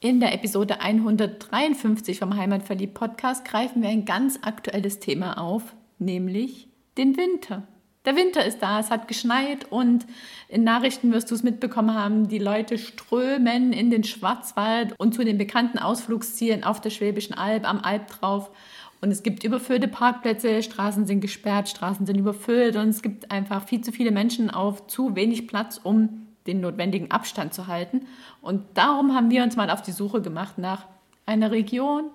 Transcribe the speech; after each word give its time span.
In 0.00 0.20
der 0.20 0.32
Episode 0.32 0.80
153 0.80 2.20
vom 2.20 2.36
Heimatverliebt 2.36 2.94
Podcast 2.94 3.44
greifen 3.44 3.82
wir 3.82 3.88
ein 3.88 4.04
ganz 4.04 4.38
aktuelles 4.42 5.00
Thema 5.00 5.38
auf, 5.38 5.74
nämlich 5.98 6.68
den 6.96 7.16
Winter. 7.16 7.66
Der 8.04 8.14
Winter 8.14 8.46
ist 8.46 8.60
da, 8.60 8.78
es 8.78 8.92
hat 8.92 9.08
geschneit 9.08 9.66
und 9.72 10.06
in 10.48 10.62
Nachrichten 10.62 11.10
wirst 11.10 11.32
du 11.32 11.34
es 11.34 11.42
mitbekommen 11.42 11.94
haben, 11.94 12.28
die 12.28 12.38
Leute 12.38 12.78
strömen 12.78 13.72
in 13.72 13.90
den 13.90 14.04
Schwarzwald 14.04 14.94
und 14.98 15.16
zu 15.16 15.24
den 15.24 15.36
bekannten 15.36 15.80
Ausflugszielen 15.80 16.62
auf 16.62 16.80
der 16.80 16.90
Schwäbischen 16.90 17.34
Alb, 17.34 17.68
am 17.68 17.80
Alb 17.80 18.06
drauf. 18.06 18.52
Und 19.00 19.10
es 19.10 19.24
gibt 19.24 19.42
überfüllte 19.42 19.88
Parkplätze, 19.88 20.62
Straßen 20.62 21.06
sind 21.06 21.22
gesperrt, 21.22 21.68
Straßen 21.68 22.06
sind 22.06 22.18
überfüllt 22.18 22.76
und 22.76 22.90
es 22.90 23.02
gibt 23.02 23.32
einfach 23.32 23.66
viel 23.66 23.80
zu 23.80 23.90
viele 23.90 24.12
Menschen 24.12 24.48
auf 24.48 24.86
zu 24.86 25.16
wenig 25.16 25.48
Platz, 25.48 25.80
um 25.82 26.27
den 26.48 26.60
notwendigen 26.60 27.10
Abstand 27.12 27.54
zu 27.54 27.68
halten. 27.68 28.06
Und 28.42 28.64
darum 28.74 29.14
haben 29.14 29.30
wir 29.30 29.44
uns 29.44 29.56
mal 29.56 29.70
auf 29.70 29.82
die 29.82 29.92
Suche 29.92 30.20
gemacht 30.20 30.58
nach 30.58 30.86
einer 31.26 31.52
Region, 31.52 32.10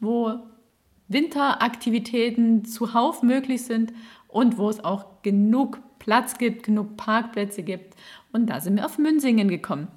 wo 0.00 0.40
Winteraktivitäten 1.08 2.64
zuhauf 2.64 3.22
möglich 3.22 3.64
sind 3.64 3.92
und 4.26 4.58
wo 4.58 4.68
es 4.68 4.82
auch 4.82 5.22
genug 5.22 5.78
Platz 5.98 6.38
gibt, 6.38 6.64
genug 6.64 6.96
Parkplätze 6.96 7.62
gibt. 7.62 7.94
Und 8.32 8.46
da 8.46 8.60
sind 8.60 8.76
wir 8.76 8.86
auf 8.86 8.98
Münsingen 8.98 9.48
gekommen. 9.48 9.88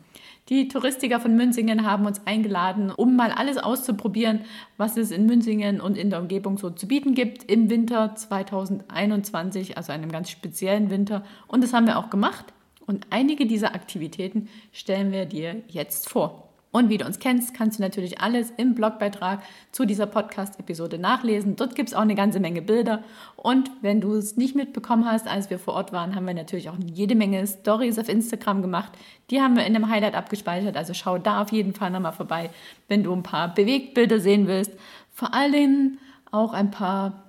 Die 0.50 0.70
Touristiker 0.70 1.20
von 1.20 1.36
Münsingen 1.36 1.86
haben 1.86 2.06
uns 2.06 2.26
eingeladen, 2.26 2.90
um 2.90 3.18
mal 3.18 3.32
alles 3.32 3.58
auszuprobieren, 3.58 4.42
was 4.78 4.96
es 4.96 5.12
in 5.12 5.26
Münsingen 5.26 5.82
und 5.82 5.98
in 5.98 6.10
der 6.10 6.22
Umgebung 6.22 6.58
so 6.58 6.70
zu 6.70 6.88
bieten 6.88 7.16
gibt 7.16 7.44
im 7.52 7.70
Winter 7.70 8.16
2021, 8.16 9.76
also 9.76 9.92
einem 9.92 10.10
ganz 10.10 10.30
speziellen 10.30 10.90
Winter. 10.90 11.24
Und 11.48 11.64
das 11.66 11.74
haben 11.74 11.86
wir 11.86 11.98
auch 11.98 12.10
gemacht. 12.10 12.54
Und 12.88 13.06
einige 13.12 13.46
dieser 13.46 13.76
Aktivitäten 13.76 14.50
stellen 14.72 15.12
wir 15.12 15.26
dir 15.26 15.62
jetzt 15.68 16.10
vor. 16.10 16.48
Und 16.72 16.90
wie 16.90 16.98
du 16.98 17.06
uns 17.06 17.20
kennst, 17.20 17.54
kannst 17.54 17.80
du 17.80 17.84
natürlich 17.84 18.20
alles 18.22 18.52
im 18.56 18.76
Blogbeitrag 18.76 19.42
zu 19.72 19.86
dieser 19.86 20.06
Podcast-Episode 20.06 21.00
nachlesen. 21.00 21.56
Dort 21.56 21.76
gibt 21.76 21.90
es 21.90 21.96
auch 21.96 22.02
eine 22.02 22.14
ganze 22.14 22.40
Menge 22.40 22.62
Bilder. 22.62 23.04
Und 23.36 23.72
wenn 23.82 24.02
du 24.02 24.14
es 24.14 24.38
nicht 24.38 24.56
mitbekommen 24.56 25.06
hast, 25.06 25.28
als 25.28 25.50
wir 25.50 25.60
vor 25.60 25.74
Ort 25.76 25.92
waren, 25.92 26.14
haben 26.14 26.28
wir 26.28 26.34
natürlich 26.34 26.70
auch 26.70 26.78
jede 26.94 27.16
Menge 27.16 27.46
Stories 27.48 27.98
auf 27.98 28.10
Instagram 28.10 28.62
gemacht. 28.62 28.92
Die 29.32 29.42
haben 29.42 29.56
wir 29.56 29.66
in 29.66 29.76
einem 29.76 29.90
Highlight 29.90 30.14
abgespeichert. 30.14 30.78
Also 30.78 30.94
schau 30.94 31.18
da 31.18 31.42
auf 31.42 31.52
jeden 31.52 31.74
Fall 31.74 31.90
nochmal 31.90 32.14
vorbei, 32.14 32.50
wenn 32.88 33.04
du 33.04 33.14
ein 33.14 33.24
paar 33.24 33.54
Bewegtbilder 33.54 34.20
sehen 34.20 34.48
willst. 34.48 34.72
Vor 35.14 35.34
allem 35.34 35.98
auch 36.32 36.54
ein 36.54 36.70
paar 36.70 37.24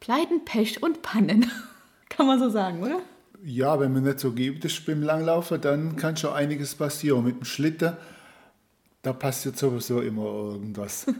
Pleiten, 0.00 0.44
Pech 0.44 0.82
und 0.82 1.00
Pannen. 1.00 1.50
Kann 2.10 2.26
man 2.26 2.38
so 2.38 2.50
sagen, 2.50 2.82
oder? 2.82 3.00
Ja, 3.44 3.78
wenn 3.78 3.92
man 3.92 4.04
nicht 4.04 4.20
so 4.20 4.32
geübt 4.32 4.64
ist 4.64 4.86
beim 4.86 5.02
Langlaufen, 5.02 5.60
dann 5.60 5.96
kann 5.96 6.16
schon 6.16 6.32
einiges 6.32 6.74
passieren. 6.74 7.24
Mit 7.24 7.36
dem 7.36 7.44
Schlitten 7.44 7.92
da 9.04 9.12
passiert 9.12 9.56
sowieso 9.56 10.00
immer 10.00 10.24
irgendwas. 10.24 11.06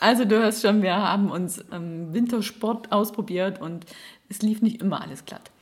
Also 0.00 0.24
du 0.24 0.36
hörst 0.36 0.62
schon, 0.62 0.82
wir 0.82 0.96
haben 0.96 1.30
uns 1.30 1.64
ähm, 1.70 2.12
Wintersport 2.12 2.90
ausprobiert 2.90 3.60
und 3.60 3.86
es 4.28 4.42
lief 4.42 4.60
nicht 4.60 4.82
immer 4.82 5.00
alles 5.00 5.26
glatt. 5.26 5.52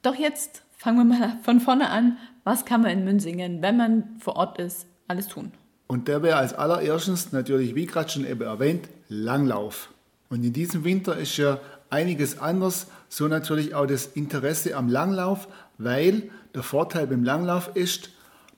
Doch 0.00 0.14
jetzt 0.14 0.62
fangen 0.78 0.96
wir 0.96 1.18
mal 1.18 1.36
von 1.42 1.60
vorne 1.60 1.90
an. 1.90 2.16
Was 2.42 2.64
kann 2.64 2.80
man 2.80 2.92
in 2.92 3.04
Münsingen, 3.04 3.60
wenn 3.60 3.76
man 3.76 4.04
vor 4.18 4.36
Ort 4.36 4.58
ist, 4.58 4.86
alles 5.06 5.28
tun? 5.28 5.52
Und 5.86 6.08
der 6.08 6.22
wäre 6.22 6.38
als 6.38 6.54
allererstes 6.54 7.32
natürlich, 7.32 7.74
wie 7.74 7.84
gerade 7.84 8.08
schon 8.08 8.24
eben 8.24 8.40
erwähnt, 8.40 8.88
Langlauf. 9.10 9.90
Und 10.30 10.44
in 10.44 10.54
diesem 10.54 10.82
Winter 10.84 11.18
ist 11.18 11.36
ja 11.36 11.58
einiges 11.90 12.38
anders, 12.38 12.86
so 13.10 13.28
natürlich 13.28 13.74
auch 13.74 13.86
das 13.86 14.06
Interesse 14.06 14.76
am 14.76 14.88
Langlauf, 14.88 15.48
weil 15.76 16.30
der 16.54 16.62
Vorteil 16.62 17.06
beim 17.08 17.24
Langlauf 17.24 17.72
ist, 17.74 18.10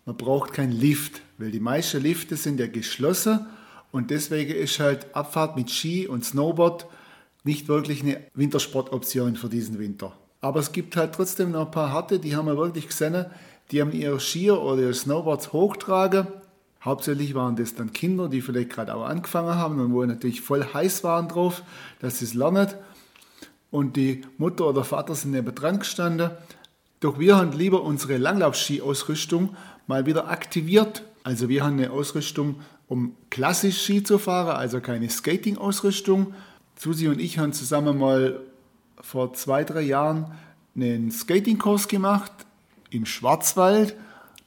man 0.04 0.16
braucht 0.16 0.52
keinen 0.52 0.72
Lift, 0.72 1.22
weil 1.38 1.50
die 1.50 1.60
meisten 1.60 2.02
Lifte 2.02 2.36
sind 2.36 2.60
ja 2.60 2.66
geschlossen 2.66 3.46
und 3.90 4.10
deswegen 4.10 4.54
ist 4.54 4.78
halt 4.78 5.06
Abfahrt 5.16 5.56
mit 5.56 5.70
Ski 5.70 6.06
und 6.06 6.24
Snowboard 6.24 6.86
nicht 7.44 7.68
wirklich 7.68 8.02
eine 8.02 8.20
Wintersportoption 8.34 9.36
für 9.36 9.48
diesen 9.48 9.78
Winter. 9.78 10.12
Aber 10.40 10.60
es 10.60 10.72
gibt 10.72 10.96
halt 10.96 11.14
trotzdem 11.14 11.52
noch 11.52 11.66
ein 11.66 11.70
paar 11.70 11.90
harte, 11.90 12.18
die 12.18 12.36
haben 12.36 12.46
wir 12.46 12.56
wirklich 12.56 12.88
gesehen, 12.88 13.26
die 13.70 13.80
haben 13.80 13.92
ihre 13.92 14.20
Skier 14.20 14.60
oder 14.60 14.82
ihre 14.82 14.94
Snowboards 14.94 15.52
hochtragen. 15.52 16.26
Hauptsächlich 16.84 17.34
waren 17.34 17.56
das 17.56 17.74
dann 17.74 17.92
Kinder, 17.92 18.28
die 18.28 18.42
vielleicht 18.42 18.70
gerade 18.70 18.94
auch 18.94 19.04
angefangen 19.04 19.54
haben 19.54 19.80
und 19.80 19.94
wo 19.94 20.04
natürlich 20.04 20.42
voll 20.42 20.66
heiß 20.74 21.04
waren 21.04 21.28
drauf, 21.28 21.62
dass 22.00 22.18
sie 22.18 22.26
es 22.26 22.34
lernen. 22.34 22.68
Und 23.72 23.96
die 23.96 24.20
Mutter 24.36 24.68
oder 24.68 24.84
Vater 24.84 25.14
sind 25.16 25.32
neben 25.32 25.52
dran 25.52 25.80
gestanden. 25.80 26.30
Doch 27.00 27.18
wir 27.18 27.36
haben 27.36 27.52
lieber 27.52 27.82
unsere 27.82 28.18
Langlaufski-Ausrüstung 28.18 29.56
mal 29.86 30.06
wieder 30.06 30.28
aktiviert. 30.28 31.02
Also 31.24 31.48
wir 31.48 31.64
haben 31.64 31.78
eine 31.78 31.90
Ausrüstung, 31.90 32.60
um 32.86 33.16
klassisch 33.30 33.82
Ski 33.82 34.02
zu 34.02 34.18
fahren, 34.18 34.56
also 34.56 34.80
keine 34.80 35.08
Skating-Ausrüstung. 35.08 36.34
Susi 36.78 37.08
und 37.08 37.18
ich 37.18 37.38
haben 37.38 37.54
zusammen 37.54 37.98
mal 37.98 38.40
vor 39.00 39.32
zwei, 39.32 39.64
drei 39.64 39.80
Jahren 39.80 40.30
einen 40.76 41.10
Skatingkurs 41.10 41.88
gemacht 41.88 42.30
im 42.90 43.06
Schwarzwald. 43.06 43.96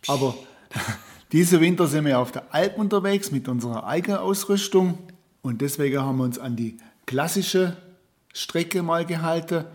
Aber 0.07 0.35
diese 1.31 1.61
Winter 1.61 1.87
sind 1.87 2.05
wir 2.05 2.19
auf 2.19 2.31
der 2.31 2.53
Alp 2.53 2.77
unterwegs 2.77 3.31
mit 3.31 3.47
unserer 3.47 3.87
eigenen 3.87 4.19
Ausrüstung. 4.19 4.99
Und 5.41 5.61
deswegen 5.61 5.99
haben 5.99 6.17
wir 6.19 6.25
uns 6.25 6.37
an 6.37 6.55
die 6.55 6.77
klassische 7.07 7.75
Strecke 8.35 8.83
mal 8.83 9.05
gehalten. 9.05 9.65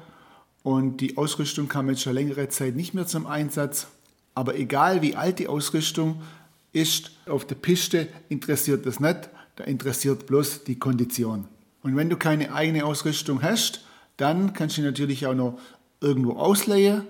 Und 0.62 0.98
die 0.98 1.16
Ausrüstung 1.16 1.68
kam 1.68 1.88
jetzt 1.88 2.02
schon 2.02 2.14
längere 2.14 2.48
Zeit 2.50 2.76
nicht 2.76 2.92
mehr 2.92 3.06
zum 3.06 3.26
Einsatz. 3.26 3.86
Aber 4.34 4.56
egal 4.56 5.02
wie 5.02 5.16
alt 5.16 5.38
die 5.38 5.48
Ausrüstung 5.48 6.22
ist, 6.72 7.10
auf 7.26 7.46
der 7.46 7.56
Piste 7.56 8.08
interessiert 8.28 8.86
das 8.86 9.00
nicht, 9.00 9.30
da 9.56 9.64
interessiert 9.64 10.26
bloß 10.26 10.64
die 10.64 10.78
Kondition. 10.78 11.48
Und 11.82 11.96
wenn 11.96 12.10
du 12.10 12.16
keine 12.16 12.52
eigene 12.52 12.84
Ausrüstung 12.84 13.42
hast, 13.42 13.84
dann 14.18 14.52
kannst 14.52 14.76
du 14.76 14.82
natürlich 14.82 15.26
auch 15.26 15.34
noch 15.34 15.58
irgendwo 16.00 16.34
ausleihen, 16.34 17.02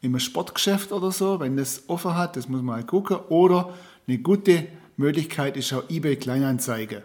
im 0.00 0.18
Sportgeschäft 0.18 0.92
oder 0.92 1.10
so, 1.12 1.40
wenn 1.40 1.56
das 1.56 1.84
offen 1.88 2.14
hat, 2.14 2.36
das 2.36 2.48
muss 2.48 2.60
man 2.60 2.76
halt 2.76 2.86
gucken. 2.86 3.16
Oder 3.28 3.72
eine 4.06 4.18
gute 4.18 4.66
Möglichkeit 4.96 5.56
ist 5.56 5.72
auch 5.72 5.88
eBay 5.88 6.16
Kleinanzeige. 6.16 7.02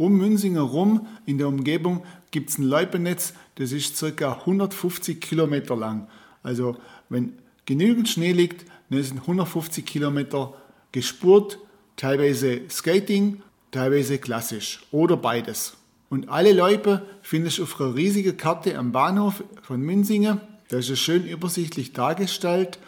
Um 0.00 0.16
Münzinger 0.16 0.60
rum 0.60 1.08
in 1.26 1.38
der 1.38 1.48
Umgebung 1.48 2.04
gibt 2.30 2.50
es 2.50 2.58
ein 2.58 2.62
Loipennetz, 2.62 3.34
das 3.56 3.72
ist 3.72 4.00
ca. 4.16 4.32
150 4.32 5.20
Kilometer 5.20 5.74
lang. 5.74 6.06
Also 6.44 6.76
wenn 7.08 7.32
genügend 7.66 8.08
Schnee 8.08 8.30
liegt, 8.30 8.64
dann 8.90 9.02
sind 9.02 9.22
150 9.22 9.84
Kilometer 9.84 10.54
gespurt, 10.92 11.58
teilweise 11.96 12.60
Skating, 12.70 13.42
teilweise 13.72 14.18
klassisch 14.18 14.86
oder 14.92 15.16
beides. 15.16 15.76
Und 16.10 16.28
alle 16.28 16.52
Leute 16.52 17.04
findest 17.22 17.58
du 17.58 17.64
auf 17.64 17.80
einer 17.80 17.96
riesigen 17.96 18.36
Karte 18.36 18.78
am 18.78 18.92
Bahnhof 18.92 19.42
von 19.62 19.80
Münzingen. 19.80 20.40
Da 20.68 20.78
ist 20.78 20.90
es 20.90 21.00
schön 21.00 21.26
übersichtlich 21.26 21.92
dargestellt. 21.92 22.78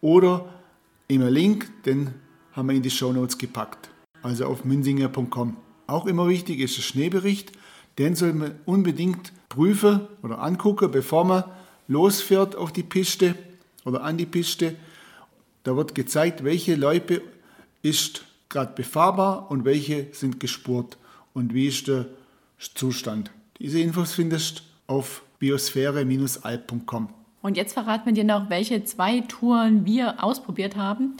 Oder 0.00 0.48
im 1.08 1.26
Link, 1.26 1.82
den 1.82 2.14
haben 2.52 2.68
wir 2.68 2.76
in 2.76 2.82
die 2.82 2.90
Show 2.90 3.12
Notes 3.12 3.38
gepackt. 3.38 3.90
Also 4.22 4.46
auf 4.46 4.64
münzinger.com. 4.64 5.63
Auch 5.86 6.06
immer 6.06 6.28
wichtig 6.28 6.60
ist 6.60 6.76
der 6.76 6.82
Schneebericht. 6.82 7.52
Den 7.98 8.14
soll 8.14 8.32
man 8.32 8.54
unbedingt 8.64 9.32
prüfen 9.48 10.00
oder 10.22 10.40
angucken, 10.40 10.90
bevor 10.90 11.24
man 11.24 11.44
losfährt 11.86 12.56
auf 12.56 12.72
die 12.72 12.82
Piste 12.82 13.34
oder 13.84 14.02
an 14.02 14.16
die 14.16 14.26
Piste. 14.26 14.76
Da 15.62 15.76
wird 15.76 15.94
gezeigt, 15.94 16.44
welche 16.44 16.74
Loipe 16.74 17.22
ist 17.82 18.24
gerade 18.48 18.72
befahrbar 18.74 19.50
und 19.50 19.64
welche 19.64 20.08
sind 20.12 20.40
gespurt 20.40 20.96
und 21.32 21.54
wie 21.54 21.66
ist 21.66 21.88
der 21.88 22.06
Zustand. 22.58 23.30
Diese 23.58 23.80
Infos 23.80 24.14
findest 24.14 24.58
du 24.58 24.64
auf 24.86 25.22
biosphäre-alp.com. 25.38 27.08
Und 27.42 27.56
jetzt 27.56 27.74
verraten 27.74 28.06
wir 28.06 28.12
dir 28.12 28.24
noch, 28.24 28.48
welche 28.48 28.84
zwei 28.84 29.20
Touren 29.20 29.84
wir 29.84 30.22
ausprobiert 30.22 30.76
haben. 30.76 31.16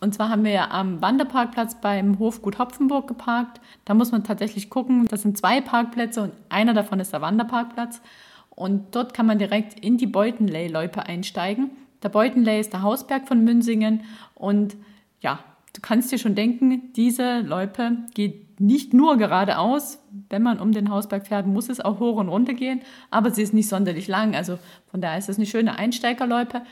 Und 0.00 0.14
zwar 0.14 0.30
haben 0.30 0.44
wir 0.44 0.52
ja 0.52 0.70
am 0.70 1.02
Wanderparkplatz 1.02 1.80
beim 1.80 2.18
Hofgut 2.18 2.58
Hopfenburg 2.58 3.06
geparkt. 3.06 3.60
Da 3.84 3.92
muss 3.92 4.12
man 4.12 4.24
tatsächlich 4.24 4.70
gucken, 4.70 5.06
das 5.06 5.22
sind 5.22 5.36
zwei 5.36 5.60
Parkplätze 5.60 6.22
und 6.22 6.32
einer 6.48 6.72
davon 6.72 7.00
ist 7.00 7.12
der 7.12 7.20
Wanderparkplatz. 7.20 8.00
Und 8.48 8.94
dort 8.94 9.12
kann 9.12 9.26
man 9.26 9.38
direkt 9.38 9.78
in 9.78 9.98
die 9.98 10.06
Beutenley-Loipe 10.06 11.02
einsteigen. 11.06 11.70
Der 12.02 12.08
Beutenley 12.08 12.60
ist 12.60 12.72
der 12.72 12.82
Hausberg 12.82 13.28
von 13.28 13.44
Münsingen 13.44 14.02
und 14.34 14.74
ja, 15.20 15.38
du 15.74 15.82
kannst 15.82 16.10
dir 16.10 16.18
schon 16.18 16.34
denken, 16.34 16.92
diese 16.94 17.40
Loipe 17.40 17.98
geht 18.14 18.58
nicht 18.58 18.94
nur 18.94 19.16
geradeaus, 19.16 19.98
wenn 20.28 20.42
man 20.42 20.60
um 20.60 20.72
den 20.72 20.90
Hausberg 20.90 21.26
fährt, 21.26 21.46
muss 21.46 21.68
es 21.68 21.80
auch 21.80 22.00
hoch 22.00 22.16
und 22.16 22.28
runter 22.28 22.54
gehen, 22.54 22.80
aber 23.10 23.30
sie 23.30 23.42
ist 23.42 23.54
nicht 23.54 23.68
sonderlich 23.68 24.08
lang. 24.08 24.34
Also 24.34 24.58
von 24.90 25.00
daher 25.00 25.18
ist 25.18 25.28
es 25.28 25.36
eine 25.36 25.46
schöne 25.46 25.78
Einsteigerloipe, 25.78 26.62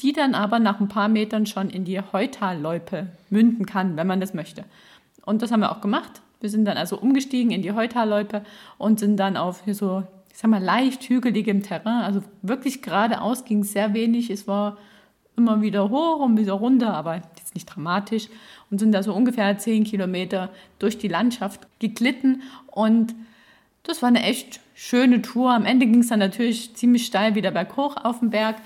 die 0.00 0.12
dann 0.12 0.34
aber 0.34 0.58
nach 0.58 0.80
ein 0.80 0.88
paar 0.88 1.08
Metern 1.08 1.46
schon 1.46 1.70
in 1.70 1.84
die 1.84 2.00
Heutalloipe 2.00 3.08
münden 3.30 3.66
kann, 3.66 3.96
wenn 3.96 4.06
man 4.06 4.20
das 4.20 4.34
möchte. 4.34 4.64
Und 5.24 5.42
das 5.42 5.50
haben 5.50 5.60
wir 5.60 5.72
auch 5.72 5.80
gemacht. 5.80 6.22
Wir 6.40 6.50
sind 6.50 6.64
dann 6.64 6.76
also 6.76 6.98
umgestiegen 6.98 7.50
in 7.50 7.62
die 7.62 7.72
Heutalloipe 7.72 8.42
und 8.78 9.00
sind 9.00 9.16
dann 9.16 9.36
auf 9.36 9.62
so, 9.66 10.04
ich 10.30 10.38
sag 10.38 10.50
mal, 10.50 10.62
leicht 10.62 11.08
hügeligem 11.08 11.62
Terrain. 11.62 12.04
Also 12.04 12.22
wirklich 12.42 12.80
geradeaus 12.82 13.44
ging 13.44 13.60
es 13.60 13.72
sehr 13.72 13.92
wenig. 13.92 14.30
Es 14.30 14.46
war 14.46 14.78
immer 15.36 15.60
wieder 15.62 15.90
hoch 15.90 16.20
und 16.20 16.38
wieder 16.38 16.52
runter, 16.52 16.94
aber 16.94 17.16
jetzt 17.36 17.54
nicht 17.54 17.66
dramatisch. 17.66 18.28
Und 18.70 18.78
sind 18.78 18.92
da 18.92 19.02
so 19.02 19.12
ungefähr 19.14 19.58
zehn 19.58 19.84
Kilometer 19.84 20.50
durch 20.78 20.98
die 20.98 21.08
Landschaft 21.08 21.66
geglitten. 21.80 22.42
Und 22.66 23.14
das 23.82 24.02
war 24.02 24.08
eine 24.08 24.22
echt 24.22 24.60
schöne 24.74 25.22
Tour. 25.22 25.52
Am 25.52 25.64
Ende 25.64 25.86
ging 25.86 26.00
es 26.00 26.08
dann 26.08 26.20
natürlich 26.20 26.76
ziemlich 26.76 27.06
steil 27.06 27.34
wieder 27.34 27.50
berghoch 27.50 27.96
auf 27.96 28.20
den 28.20 28.30
Berg. 28.30 28.56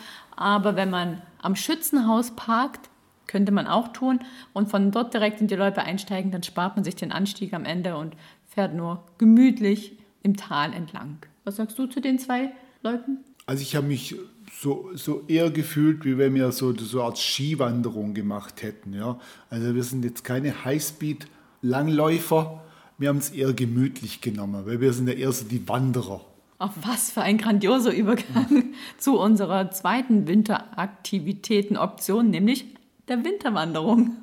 Aber 0.42 0.74
wenn 0.74 0.90
man 0.90 1.22
am 1.40 1.54
Schützenhaus 1.54 2.32
parkt, 2.32 2.90
könnte 3.28 3.52
man 3.52 3.68
auch 3.68 3.92
tun 3.92 4.18
und 4.52 4.68
von 4.68 4.90
dort 4.90 5.14
direkt 5.14 5.40
in 5.40 5.46
die 5.46 5.54
Loipe 5.54 5.82
einsteigen, 5.82 6.32
dann 6.32 6.42
spart 6.42 6.74
man 6.74 6.84
sich 6.84 6.96
den 6.96 7.12
Anstieg 7.12 7.54
am 7.54 7.64
Ende 7.64 7.96
und 7.96 8.16
fährt 8.48 8.74
nur 8.74 9.04
gemütlich 9.18 9.96
im 10.24 10.36
Tal 10.36 10.72
entlang. 10.72 11.18
Was 11.44 11.56
sagst 11.56 11.78
du 11.78 11.86
zu 11.86 12.00
den 12.00 12.18
zwei 12.18 12.50
Loipen? 12.82 13.18
Also 13.46 13.62
ich 13.62 13.76
habe 13.76 13.86
mich 13.86 14.16
so, 14.52 14.90
so 14.94 15.22
eher 15.28 15.50
gefühlt, 15.50 16.04
wie 16.04 16.18
wenn 16.18 16.34
wir 16.34 16.50
so, 16.50 16.76
so 16.76 16.98
eine 16.98 17.06
Art 17.06 17.18
Skiwanderung 17.18 18.12
gemacht 18.12 18.64
hätten. 18.64 18.94
Ja? 18.94 19.20
Also 19.48 19.76
wir 19.76 19.84
sind 19.84 20.04
jetzt 20.04 20.24
keine 20.24 20.64
Highspeed-Langläufer, 20.64 22.60
wir 22.98 23.08
haben 23.08 23.18
es 23.18 23.30
eher 23.30 23.52
gemütlich 23.52 24.20
genommen, 24.20 24.66
weil 24.66 24.80
wir 24.80 24.92
sind 24.92 25.06
ja 25.08 25.14
eher 25.14 25.30
so 25.30 25.44
die 25.44 25.68
Wanderer. 25.68 26.24
Auf 26.62 26.72
was 26.82 27.10
für 27.10 27.22
ein 27.22 27.38
grandioser 27.38 27.92
Übergang 27.92 28.74
zu 28.96 29.18
unserer 29.18 29.72
zweiten 29.72 30.28
Winteraktivitäten-Option, 30.28 32.30
nämlich 32.30 32.66
der 33.08 33.24
Winterwanderung. 33.24 34.18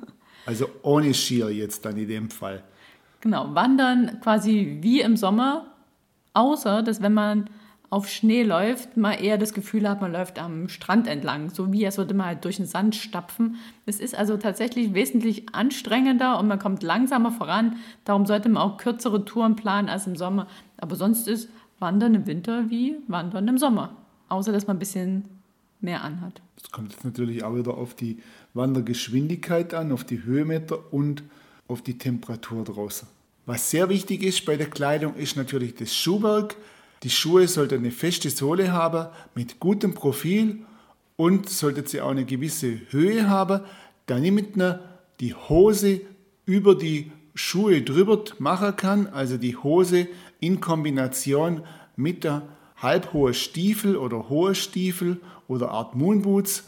Also 0.46 0.70
ohne 0.80 1.12
Skier 1.12 1.50
jetzt 1.50 1.84
dann 1.84 1.98
in 1.98 2.08
dem 2.08 2.30
Fall. 2.30 2.64
Genau, 3.20 3.54
wandern 3.54 4.20
quasi 4.22 4.78
wie 4.80 5.02
im 5.02 5.18
Sommer, 5.18 5.66
außer 6.32 6.82
dass 6.82 7.02
wenn 7.02 7.12
man 7.12 7.50
auf 7.90 8.08
Schnee 8.08 8.44
läuft, 8.44 8.96
man 8.96 9.18
eher 9.18 9.36
das 9.36 9.52
Gefühl 9.52 9.86
hat, 9.86 10.00
man 10.00 10.12
läuft 10.12 10.38
am 10.38 10.70
Strand 10.70 11.08
entlang, 11.08 11.50
so 11.50 11.70
wie 11.72 11.84
als 11.84 11.98
würde 11.98 12.14
man 12.14 12.26
halt 12.26 12.46
durch 12.46 12.56
den 12.56 12.64
Sand 12.64 12.94
stapfen. 12.94 13.56
Es 13.84 14.00
ist 14.00 14.14
also 14.14 14.38
tatsächlich 14.38 14.94
wesentlich 14.94 15.54
anstrengender 15.54 16.38
und 16.38 16.48
man 16.48 16.58
kommt 16.58 16.82
langsamer 16.84 17.32
voran. 17.32 17.76
Darum 18.06 18.24
sollte 18.24 18.48
man 18.48 18.62
auch 18.62 18.78
kürzere 18.78 19.26
Touren 19.26 19.56
planen 19.56 19.90
als 19.90 20.06
im 20.06 20.16
Sommer. 20.16 20.46
Aber 20.78 20.96
sonst 20.96 21.28
ist 21.28 21.50
Wandern 21.80 22.14
im 22.14 22.26
Winter 22.26 22.70
wie 22.70 22.96
Wandern 23.08 23.48
im 23.48 23.58
Sommer, 23.58 23.96
außer 24.28 24.52
dass 24.52 24.66
man 24.66 24.76
ein 24.76 24.78
bisschen 24.78 25.24
mehr 25.80 26.04
anhat. 26.04 26.40
Es 26.62 26.70
kommt 26.70 26.92
jetzt 26.92 27.04
natürlich 27.04 27.42
auch 27.42 27.56
wieder 27.56 27.74
auf 27.74 27.94
die 27.94 28.18
Wandergeschwindigkeit 28.54 29.74
an, 29.74 29.92
auf 29.92 30.04
die 30.04 30.22
Höhenmeter 30.22 30.92
und 30.92 31.22
auf 31.68 31.82
die 31.82 31.98
Temperatur 31.98 32.64
draußen. 32.64 33.08
Was 33.46 33.70
sehr 33.70 33.88
wichtig 33.88 34.22
ist 34.22 34.44
bei 34.44 34.56
der 34.56 34.68
Kleidung, 34.68 35.14
ist 35.14 35.36
natürlich 35.36 35.74
das 35.74 35.94
Schuhwerk. 35.94 36.56
Die 37.02 37.10
Schuhe 37.10 37.48
sollten 37.48 37.78
eine 37.78 37.90
feste 37.90 38.28
Sohle 38.28 38.72
haben 38.72 39.08
mit 39.34 39.58
gutem 39.58 39.94
Profil 39.94 40.60
und 41.16 41.48
sollte 41.48 41.86
sie 41.88 42.00
auch 42.00 42.10
eine 42.10 42.26
gewisse 42.26 42.80
Höhe 42.90 43.28
haben, 43.28 43.62
damit 44.06 44.56
man 44.56 44.80
die 45.20 45.34
Hose 45.34 46.02
über 46.44 46.74
die 46.74 47.10
Schuhe 47.34 47.82
drüber 47.82 48.22
machen 48.38 48.76
kann, 48.76 49.06
also 49.06 49.38
die 49.38 49.56
Hose 49.56 50.08
in 50.40 50.60
Kombination 50.60 51.62
mit 51.96 52.24
der 52.24 52.42
halbhohe 52.76 53.34
Stiefel 53.34 53.96
oder 53.96 54.28
hohe 54.28 54.54
Stiefel 54.54 55.20
oder 55.48 55.70
Art 55.70 55.94
Moonboots 55.94 56.64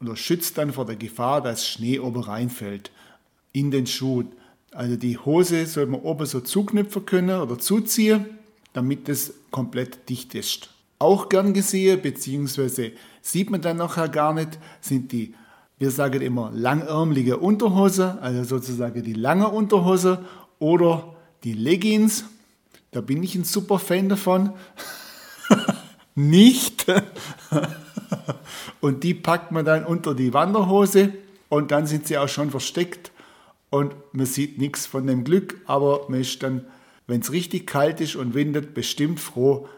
oder 0.00 0.16
schützt 0.16 0.58
dann 0.58 0.72
vor 0.72 0.84
der 0.84 0.96
Gefahr, 0.96 1.40
dass 1.40 1.66
Schnee 1.66 1.98
oben 1.98 2.22
reinfällt 2.22 2.90
in 3.52 3.70
den 3.70 3.86
Schuh. 3.86 4.24
Also 4.72 4.96
die 4.96 5.16
Hose 5.16 5.66
soll 5.66 5.86
man 5.86 6.00
oben 6.02 6.26
so 6.26 6.40
zuknüpfen 6.40 7.06
können 7.06 7.40
oder 7.40 7.58
zuziehen 7.58 8.26
damit 8.76 9.08
es 9.08 9.32
komplett 9.50 10.06
dicht 10.10 10.34
ist. 10.34 10.68
Auch 10.98 11.30
gern 11.30 11.54
gesehen, 11.54 12.00
beziehungsweise 12.02 12.92
sieht 13.22 13.50
man 13.50 13.62
dann 13.62 13.78
nachher 13.78 14.10
gar 14.10 14.34
nicht, 14.34 14.58
sind 14.82 15.12
die, 15.12 15.34
wir 15.78 15.90
sagen 15.90 16.20
immer, 16.20 16.50
langärmelige 16.54 17.38
Unterhose, 17.38 18.18
also 18.20 18.44
sozusagen 18.44 19.02
die 19.02 19.14
lange 19.14 19.48
Unterhose 19.48 20.22
oder 20.58 21.16
die 21.42 21.54
Leggings. 21.54 22.24
Da 22.96 23.02
bin 23.02 23.22
ich 23.22 23.34
ein 23.34 23.44
super 23.44 23.78
Fan 23.78 24.08
davon. 24.08 24.54
nicht. 26.14 26.86
und 28.80 29.04
die 29.04 29.12
packt 29.12 29.52
man 29.52 29.66
dann 29.66 29.84
unter 29.84 30.14
die 30.14 30.32
Wanderhose 30.32 31.12
und 31.50 31.70
dann 31.70 31.86
sind 31.86 32.06
sie 32.06 32.16
auch 32.16 32.28
schon 32.28 32.50
versteckt 32.50 33.12
und 33.68 33.94
man 34.12 34.24
sieht 34.24 34.56
nichts 34.56 34.86
von 34.86 35.06
dem 35.06 35.24
Glück, 35.24 35.60
aber 35.66 36.06
man 36.08 36.20
ist 36.20 36.42
dann 36.42 36.64
wenn 37.06 37.20
es 37.20 37.32
richtig 37.32 37.66
kalt 37.66 38.00
ist 38.00 38.16
und 38.16 38.34
windet, 38.34 38.74
bestimmt 38.74 39.20
froh, 39.20 39.68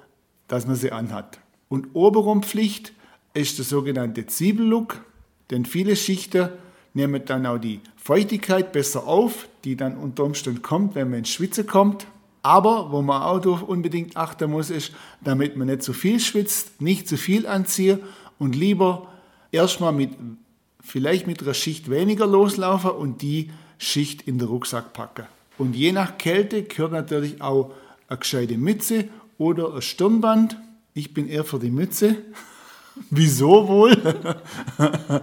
dass 0.46 0.66
man 0.66 0.76
sie 0.76 0.92
anhat. 0.92 1.40
Und 1.68 1.94
Oberrumpflicht 1.94 2.92
ist 3.34 3.58
der 3.58 3.64
sogenannte 3.64 4.26
Zwiebellook, 4.26 5.04
denn 5.50 5.64
viele 5.66 5.96
Schichten 5.96 6.50
nehmen 6.94 7.22
dann 7.26 7.46
auch 7.46 7.58
die 7.58 7.80
Feuchtigkeit 7.96 8.72
besser 8.72 9.06
auf, 9.06 9.48
die 9.64 9.76
dann 9.76 9.96
unter 9.96 10.24
Umständen 10.24 10.62
kommt, 10.62 10.94
wenn 10.94 11.10
man 11.10 11.20
ins 11.20 11.30
Schwitzen 11.30 11.66
kommt. 11.66 12.06
Aber 12.42 12.92
wo 12.92 13.02
man 13.02 13.22
auch 13.22 13.62
unbedingt 13.62 14.16
achten 14.16 14.50
muss, 14.50 14.70
ist, 14.70 14.92
damit 15.20 15.56
man 15.56 15.68
nicht 15.68 15.82
zu 15.82 15.92
viel 15.92 16.20
schwitzt, 16.20 16.80
nicht 16.80 17.08
zu 17.08 17.16
viel 17.16 17.46
anzieht 17.46 18.00
und 18.38 18.54
lieber 18.54 19.08
erstmal 19.50 19.92
mit, 19.92 20.12
vielleicht 20.80 21.26
mit 21.26 21.42
einer 21.42 21.54
Schicht 21.54 21.90
weniger 21.90 22.26
loslaufen 22.26 22.90
und 22.90 23.22
die 23.22 23.50
Schicht 23.78 24.22
in 24.22 24.38
den 24.38 24.48
Rucksack 24.48 24.92
packen. 24.92 25.26
Und 25.58 25.74
je 25.74 25.92
nach 25.92 26.18
Kälte 26.18 26.62
gehört 26.62 26.92
natürlich 26.92 27.42
auch 27.42 27.72
eine 28.08 28.18
gescheite 28.18 28.56
Mütze 28.56 29.08
oder 29.36 29.74
ein 29.74 29.82
Stirnband. 29.82 30.56
Ich 30.94 31.14
bin 31.14 31.28
eher 31.28 31.44
für 31.44 31.58
die 31.58 31.70
Mütze. 31.70 32.16
Wieso 33.10 33.68
wohl? 33.68 33.96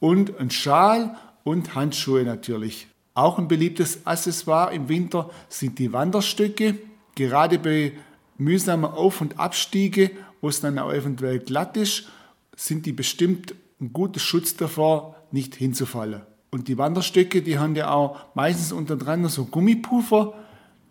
und 0.00 0.38
ein 0.38 0.50
Schal 0.50 1.16
und 1.44 1.74
Handschuhe 1.74 2.24
natürlich. 2.24 2.88
Auch 3.14 3.38
ein 3.38 3.46
beliebtes 3.46 4.06
Accessoire 4.06 4.74
im 4.74 4.88
Winter 4.88 5.30
sind 5.48 5.78
die 5.78 5.92
Wanderstöcke. 5.92 6.78
Gerade 7.14 7.60
bei 7.60 7.92
mühsamen 8.38 8.90
Auf- 8.90 9.20
und 9.20 9.38
Abstiege, 9.38 10.10
wo 10.40 10.48
es 10.48 10.60
dann 10.60 10.78
auch 10.80 10.92
eventuell 10.92 11.38
glatt 11.38 11.76
ist, 11.76 12.08
sind 12.56 12.86
die 12.86 12.92
bestimmt 12.92 13.54
ein 13.80 13.92
guter 13.92 14.18
Schutz 14.18 14.56
davor, 14.56 15.16
nicht 15.30 15.54
hinzufallen. 15.54 16.22
Und 16.50 16.68
die 16.68 16.78
Wanderstöcke, 16.78 17.42
die 17.42 17.58
haben 17.58 17.76
ja 17.76 17.92
auch 17.92 18.34
meistens 18.34 18.72
unter 18.72 18.96
dran 18.96 19.26
so 19.28 19.44
Gummipuffer. 19.44 20.34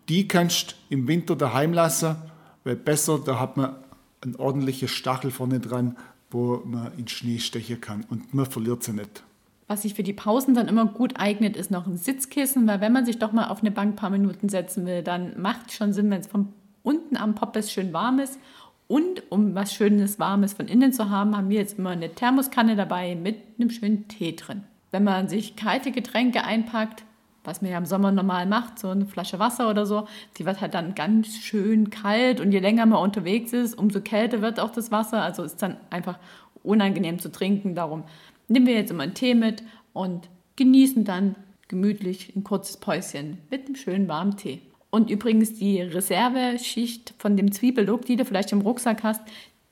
Die 0.08 0.28
kannst 0.28 0.72
du 0.72 0.94
im 0.94 1.08
Winter 1.08 1.36
daheim 1.36 1.72
lassen, 1.72 2.16
weil 2.64 2.76
besser, 2.76 3.18
da 3.18 3.38
hat 3.38 3.56
man 3.56 3.76
einen 4.20 4.36
ordentlichen 4.36 4.88
Stachel 4.88 5.30
vorne 5.30 5.60
dran, 5.60 5.96
wo 6.30 6.62
man 6.64 6.92
in 6.98 7.08
Schnee 7.08 7.38
stechen 7.38 7.80
kann 7.80 8.04
und 8.08 8.32
man 8.34 8.46
verliert 8.46 8.82
sie 8.82 8.92
nicht. 8.92 9.22
Was 9.66 9.82
sich 9.82 9.94
für 9.94 10.02
die 10.02 10.12
Pausen 10.12 10.54
dann 10.54 10.68
immer 10.68 10.86
gut 10.86 11.14
eignet, 11.16 11.56
ist 11.56 11.70
noch 11.70 11.86
ein 11.86 11.96
Sitzkissen, 11.96 12.66
weil 12.66 12.80
wenn 12.80 12.92
man 12.92 13.06
sich 13.06 13.18
doch 13.18 13.32
mal 13.32 13.48
auf 13.48 13.60
eine 13.60 13.70
Bank 13.70 13.94
ein 13.94 13.96
paar 13.96 14.10
Minuten 14.10 14.48
setzen 14.48 14.86
will, 14.86 15.02
dann 15.02 15.40
macht 15.40 15.68
es 15.68 15.74
schon 15.74 15.92
Sinn, 15.92 16.10
wenn 16.10 16.20
es 16.20 16.26
von 16.26 16.52
unten 16.82 17.16
am 17.16 17.34
Poppes 17.34 17.72
schön 17.72 17.92
warm 17.92 18.18
ist. 18.18 18.38
Und 18.86 19.22
um 19.30 19.54
was 19.54 19.72
Schönes, 19.72 20.18
Warmes 20.18 20.52
von 20.52 20.68
innen 20.68 20.92
zu 20.92 21.08
haben, 21.08 21.36
haben 21.36 21.48
wir 21.48 21.58
jetzt 21.58 21.78
immer 21.78 21.90
eine 21.90 22.14
Thermoskanne 22.14 22.76
dabei 22.76 23.14
mit 23.14 23.38
einem 23.58 23.70
schönen 23.70 24.08
Tee 24.08 24.36
drin 24.36 24.64
wenn 24.94 25.02
man 25.02 25.28
sich 25.28 25.56
kalte 25.56 25.90
Getränke 25.90 26.44
einpackt, 26.44 27.02
was 27.42 27.60
man 27.60 27.72
ja 27.72 27.78
im 27.78 27.84
Sommer 27.84 28.12
normal 28.12 28.46
macht, 28.46 28.78
so 28.78 28.90
eine 28.90 29.06
Flasche 29.06 29.40
Wasser 29.40 29.68
oder 29.68 29.86
so, 29.86 30.06
die 30.38 30.46
wird 30.46 30.60
halt 30.60 30.72
dann 30.72 30.94
ganz 30.94 31.36
schön 31.36 31.90
kalt 31.90 32.40
und 32.40 32.52
je 32.52 32.60
länger 32.60 32.86
man 32.86 33.00
unterwegs 33.00 33.52
ist, 33.52 33.76
umso 33.76 34.00
kälter 34.00 34.40
wird 34.40 34.60
auch 34.60 34.70
das 34.70 34.92
Wasser, 34.92 35.20
also 35.20 35.42
ist 35.42 35.60
dann 35.60 35.78
einfach 35.90 36.16
unangenehm 36.62 37.18
zu 37.18 37.32
trinken. 37.32 37.74
Darum 37.74 38.04
nehmen 38.48 38.66
wir 38.66 38.74
jetzt 38.74 38.90
immer 38.90 39.04
einen 39.04 39.14
Tee 39.14 39.34
mit 39.34 39.62
und 39.92 40.28
genießen 40.56 41.04
dann 41.04 41.36
gemütlich 41.68 42.34
ein 42.36 42.44
kurzes 42.44 42.76
Päuschen 42.76 43.38
mit 43.50 43.66
einem 43.66 43.76
schönen 43.76 44.08
warmen 44.08 44.36
Tee. 44.36 44.60
Und 44.90 45.10
übrigens 45.10 45.54
die 45.54 45.80
Reserveschicht 45.80 47.14
von 47.18 47.36
dem 47.36 47.50
Zwiebellook, 47.50 48.04
die 48.04 48.16
du 48.16 48.24
vielleicht 48.24 48.52
im 48.52 48.60
Rucksack 48.60 49.02
hast, 49.02 49.22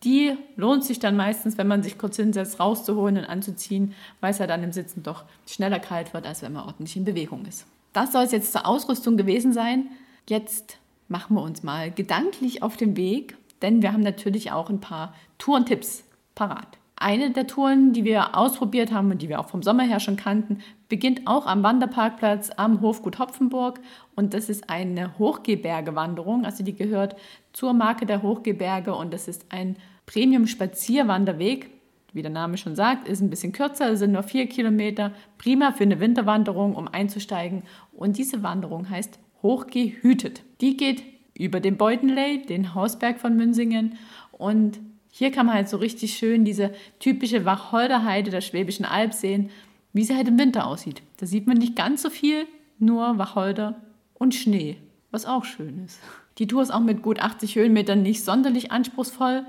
die 0.02 0.37
lohnt 0.57 0.85
sich 0.85 0.99
dann 0.99 1.17
meistens, 1.17 1.59
wenn 1.59 1.69
man 1.69 1.83
sich 1.83 1.97
kurz 1.97 2.17
hinsetzt, 2.17 2.59
rauszuholen 2.59 3.19
und 3.19 3.25
anzuziehen, 3.25 3.95
weil 4.21 4.33
es 4.33 4.38
ja 4.38 4.49
dann 4.49 4.64
im 4.64 4.73
Sitzen 4.73 5.05
doch 5.05 5.25
schneller 5.47 5.79
kalt 5.79 6.12
wird, 6.12 6.26
als 6.26 6.43
wenn 6.43 6.55
man 6.55 6.64
ordentlich 6.64 6.97
in 6.97 7.05
Bewegung 7.05 7.45
ist. 7.47 7.67
Das 7.93 8.12
soll 8.12 8.25
es 8.25 8.33
jetzt 8.33 8.52
zur 8.52 8.67
Ausrüstung 8.67 9.17
gewesen 9.17 9.52
sein. 9.52 9.88
Jetzt 10.29 10.79
machen 11.09 11.37
wir 11.37 11.43
uns 11.43 11.62
mal 11.62 11.91
gedanklich 11.91 12.62
auf 12.62 12.76
den 12.76 12.97
Weg, 12.97 13.37
denn 13.61 13.83
wir 13.83 13.93
haben 13.93 14.02
natürlich 14.02 14.50
auch 14.50 14.71
ein 14.71 14.81
paar 14.81 15.14
Tourentipps 15.38 16.02
parat. 16.35 16.79
Eine 17.03 17.33
der 17.33 17.49
Touren, 17.49 17.93
die 17.93 18.05
wir 18.05 18.37
ausprobiert 18.37 18.93
haben 18.93 19.11
und 19.11 19.23
die 19.23 19.29
wir 19.29 19.41
auch 19.41 19.49
vom 19.49 19.65
Sommer 19.65 19.83
her 19.83 19.99
schon 19.99 20.15
kannten, 20.15 20.59
beginnt 20.89 21.27
auch 21.27 21.47
am 21.47 21.65
Wanderparkplatz 21.65 22.51
am 22.57 22.81
Hofgut 22.81 23.19
Hopfenburg. 23.19 23.81
Und 24.15 24.35
das 24.35 24.49
ist 24.49 24.71
eine 24.71 25.19
Hochgebirge-Wanderung, 25.19 26.45
also 26.45 26.63
die 26.63 26.77
gehört? 26.77 27.17
Zur 27.53 27.73
Marke 27.73 28.07
der 28.07 28.23
Hochgebirge 28.23 28.95
und 28.95 29.13
das 29.13 29.27
ist 29.27 29.47
ein 29.49 29.75
Premium-Spazierwanderweg. 30.07 31.71
Wie 32.13 32.23
der 32.23 32.31
Name 32.31 32.57
schon 32.57 32.77
sagt, 32.77 33.09
ist 33.09 33.21
ein 33.21 33.31
bisschen 33.31 33.51
kürzer, 33.51 33.97
sind 33.97 34.13
nur 34.13 34.23
vier 34.23 34.47
Kilometer, 34.47 35.11
prima 35.39 35.73
für 35.73 35.83
eine 35.83 35.99
Winterwanderung, 35.99 36.77
um 36.77 36.87
einzusteigen. 36.87 37.65
Und 37.93 38.17
diese 38.17 38.45
Wanderung 38.45 38.89
heißt 38.89 39.19
Hochgehütet. 39.43 40.43
Die 40.61 40.77
geht 40.77 41.03
über 41.37 41.59
den 41.59 41.77
Beutenley, 41.77 42.47
den 42.47 42.77
Hausberg 42.77 43.19
von 43.19 43.37
Münsingen. 43.37 43.99
Und 44.31 44.79
hier 45.14 45.31
kann 45.31 45.45
man 45.45 45.57
halt 45.57 45.69
so 45.69 45.76
richtig 45.76 46.14
schön 46.14 46.47
diese 46.47 46.73
typische 46.99 47.45
Wacholderheide 47.45 48.31
der 48.31 48.40
Schwäbischen 48.40 48.87
Alb 48.87 49.12
sehen, 49.12 49.50
wie 49.92 50.04
sie 50.04 50.16
halt 50.16 50.26
im 50.26 50.38
Winter 50.38 50.66
aussieht. 50.66 51.02
Da 51.19 51.26
sieht 51.26 51.47
man 51.47 51.59
nicht 51.59 51.76
ganz 51.76 52.00
so 52.00 52.09
viel, 52.09 52.47
nur 52.78 53.19
Wacholder 53.19 53.76
und 54.14 54.35
Schnee, 54.35 54.78
was 55.11 55.26
auch 55.26 55.45
schön 55.45 55.85
ist. 55.85 56.00
Die 56.38 56.47
Tour 56.47 56.62
ist 56.62 56.71
auch 56.71 56.81
mit 56.81 57.02
gut 57.02 57.21
80 57.21 57.57
Höhenmetern 57.57 58.00
nicht 58.00 58.25
sonderlich 58.25 58.73
anspruchsvoll, 58.73 59.45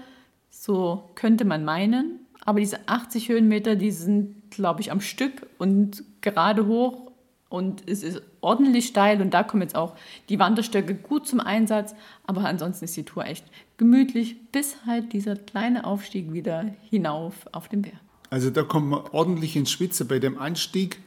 so 0.50 1.10
könnte 1.16 1.46
man 1.46 1.64
meinen. 1.64 2.20
Aber 2.44 2.60
diese 2.60 2.86
80 2.90 3.30
Höhenmeter, 3.30 3.78
die 3.78 3.92
sind, 3.92 4.52
glaube 4.52 4.82
ich, 4.82 4.92
am 4.92 5.00
Stück 5.00 5.48
und 5.60 6.04
gerade 6.20 6.68
hoch 6.68 7.10
und 7.48 7.90
es 7.90 8.04
ist 8.04 8.22
ordentlich 8.44 8.88
steil 8.88 9.22
und 9.22 9.34
da 9.34 9.44
kommen 9.44 9.62
jetzt 9.62 9.76
auch 9.76 9.96
die 10.30 10.40
Wanderstöcke 10.40 10.96
gut 10.96 11.28
zum 11.28 11.40
Einsatz. 11.40 11.96
Aber 12.26 12.46
ansonsten 12.46 12.86
ist 12.86 12.96
die 12.98 13.04
Tour 13.04 13.26
echt 13.26 13.46
gemütlich, 13.78 14.36
bis 14.52 14.78
halt 14.86 15.14
dieser 15.14 15.36
kleine 15.36 15.86
Aufstieg 15.86 16.34
wieder 16.34 16.66
hinauf 16.90 17.34
auf 17.52 17.68
den 17.68 17.82
Berg. 17.82 17.96
Also 18.30 18.50
da 18.50 18.64
kommt 18.64 18.90
man 18.90 19.02
ordentlich 19.12 19.56
ins 19.56 19.72
Schwitze 19.72 20.06
bei 20.06 20.20
dem 20.20 20.40
Anstieg 20.40 21.00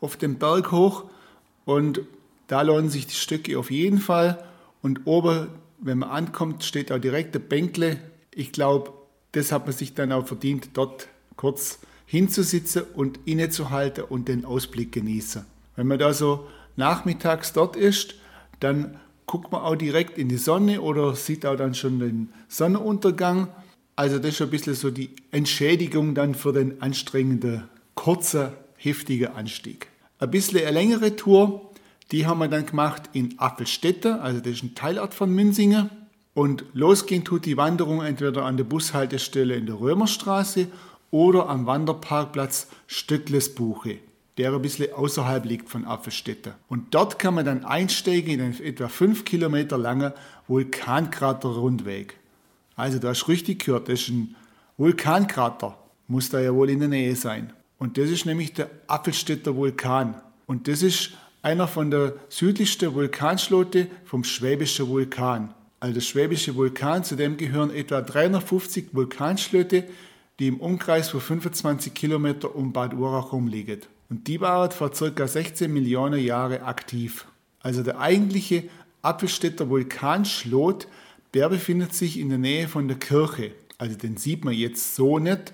auf 0.00 0.16
den 0.16 0.38
Berg 0.38 0.72
hoch 0.72 1.04
und 1.64 2.00
da 2.46 2.62
lohnen 2.62 2.90
sich 2.90 3.06
die 3.06 3.14
Stöcke 3.14 3.58
auf 3.58 3.70
jeden 3.70 3.98
Fall. 3.98 4.44
Und 4.82 5.06
oben, 5.06 5.48
wenn 5.78 5.98
man 5.98 6.10
ankommt, 6.10 6.64
steht 6.64 6.92
auch 6.92 6.98
direkt 6.98 7.34
der 7.34 7.38
Bänkle. 7.38 7.98
Ich 8.30 8.52
glaube, 8.52 8.92
das 9.32 9.50
hat 9.50 9.66
man 9.66 9.74
sich 9.74 9.94
dann 9.94 10.12
auch 10.12 10.26
verdient, 10.26 10.70
dort 10.74 11.08
kurz 11.36 11.78
hinzusitzen 12.06 12.82
und 12.94 13.18
innezuhalten 13.24 14.04
und 14.04 14.28
den 14.28 14.44
Ausblick 14.44 14.92
genießen. 14.92 15.44
Wenn 15.76 15.86
man 15.86 15.98
da 15.98 16.12
so 16.12 16.46
nachmittags 16.76 17.52
dort 17.52 17.76
ist, 17.76 18.14
dann 18.60 18.98
guckt 19.26 19.52
man 19.52 19.62
auch 19.62 19.76
direkt 19.76 20.18
in 20.18 20.28
die 20.28 20.36
Sonne 20.36 20.80
oder 20.80 21.14
sieht 21.14 21.46
auch 21.46 21.56
dann 21.56 21.74
schon 21.74 21.98
den 21.98 22.28
Sonnenuntergang. 22.48 23.48
Also 23.96 24.18
das 24.18 24.34
ist 24.34 24.42
ein 24.42 24.50
bisschen 24.50 24.74
so 24.74 24.90
die 24.90 25.10
Entschädigung 25.30 26.14
dann 26.14 26.34
für 26.34 26.52
den 26.52 26.82
anstrengenden, 26.82 27.64
kurzen, 27.94 28.48
heftigen 28.76 29.28
Anstieg. 29.28 29.88
Ein 30.18 30.30
bisschen 30.30 30.60
eine 30.60 30.72
längere 30.72 31.16
Tour, 31.16 31.70
die 32.12 32.26
haben 32.26 32.38
wir 32.38 32.48
dann 32.48 32.66
gemacht 32.66 33.02
in 33.12 33.38
Apfelstädte, 33.38 34.20
also 34.20 34.40
das 34.40 34.54
ist 34.54 34.62
ein 34.62 34.74
Teilort 34.74 35.14
von 35.14 35.32
Münsingen. 35.34 35.90
Und 36.34 36.64
losgehen 36.72 37.24
tut 37.24 37.46
die 37.46 37.56
Wanderung 37.56 38.02
entweder 38.02 38.44
an 38.44 38.56
der 38.56 38.64
Bushaltestelle 38.64 39.54
in 39.54 39.66
der 39.66 39.78
Römerstraße 39.78 40.66
oder 41.12 41.48
am 41.48 41.66
Wanderparkplatz 41.66 42.66
Stöcklesbuche 42.88 43.98
der 44.38 44.52
ein 44.52 44.62
bisschen 44.62 44.92
außerhalb 44.92 45.44
liegt 45.44 45.68
von 45.68 45.84
Apfelstädte. 45.84 46.54
Und 46.68 46.94
dort 46.94 47.18
kann 47.18 47.34
man 47.34 47.44
dann 47.44 47.64
einsteigen 47.64 48.32
in 48.32 48.40
einen 48.40 48.60
etwa 48.60 48.88
fünf 48.88 49.24
Kilometer 49.24 49.78
langen 49.78 50.12
Vulkankrater-Rundweg. 50.48 52.16
Also 52.76 52.98
da 52.98 53.12
ist 53.12 53.28
richtig 53.28 53.64
gehört, 53.64 53.88
das 53.88 54.00
ist 54.00 54.08
ein 54.08 54.34
Vulkankrater, 54.76 55.78
muss 56.08 56.30
da 56.30 56.40
ja 56.40 56.52
wohl 56.52 56.70
in 56.70 56.80
der 56.80 56.88
Nähe 56.88 57.14
sein. 57.14 57.52
Und 57.78 57.96
das 57.96 58.10
ist 58.10 58.26
nämlich 58.26 58.52
der 58.52 58.70
Apfelstädter 58.88 59.54
Vulkan. 59.54 60.20
Und 60.46 60.66
das 60.68 60.82
ist 60.82 61.12
einer 61.42 61.68
von 61.68 61.90
der 61.90 62.14
südlichsten 62.28 62.94
Vulkanschlote 62.94 63.88
vom 64.04 64.24
Schwäbischen 64.24 64.88
Vulkan. 64.88 65.54
Also 65.78 65.94
der 65.94 66.00
Schwäbische 66.00 66.56
Vulkan, 66.56 67.04
zu 67.04 67.14
dem 67.14 67.36
gehören 67.36 67.70
etwa 67.70 68.00
350 68.00 68.88
Vulkanschlöte, 68.92 69.84
die 70.38 70.48
im 70.48 70.58
Umkreis 70.58 71.10
von 71.10 71.20
25 71.20 71.94
Kilometer 71.94 72.56
um 72.56 72.72
Bad 72.72 72.94
Urach 72.94 73.32
liegen. 73.32 73.80
Und 74.14 74.28
die 74.28 74.40
war 74.40 74.70
vor 74.70 74.92
ca. 74.92 75.26
16 75.26 75.72
Millionen 75.72 76.20
Jahren 76.20 76.62
aktiv. 76.62 77.26
Also 77.58 77.82
der 77.82 77.98
eigentliche 77.98 78.62
Apfelstädter 79.02 79.68
Vulkanschlot, 79.68 80.86
der 81.34 81.48
befindet 81.48 81.94
sich 81.94 82.20
in 82.20 82.28
der 82.28 82.38
Nähe 82.38 82.68
von 82.68 82.86
der 82.86 82.96
Kirche. 82.96 83.50
Also 83.76 83.96
den 83.96 84.16
sieht 84.16 84.44
man 84.44 84.54
jetzt 84.54 84.94
so 84.94 85.18
nicht. 85.18 85.52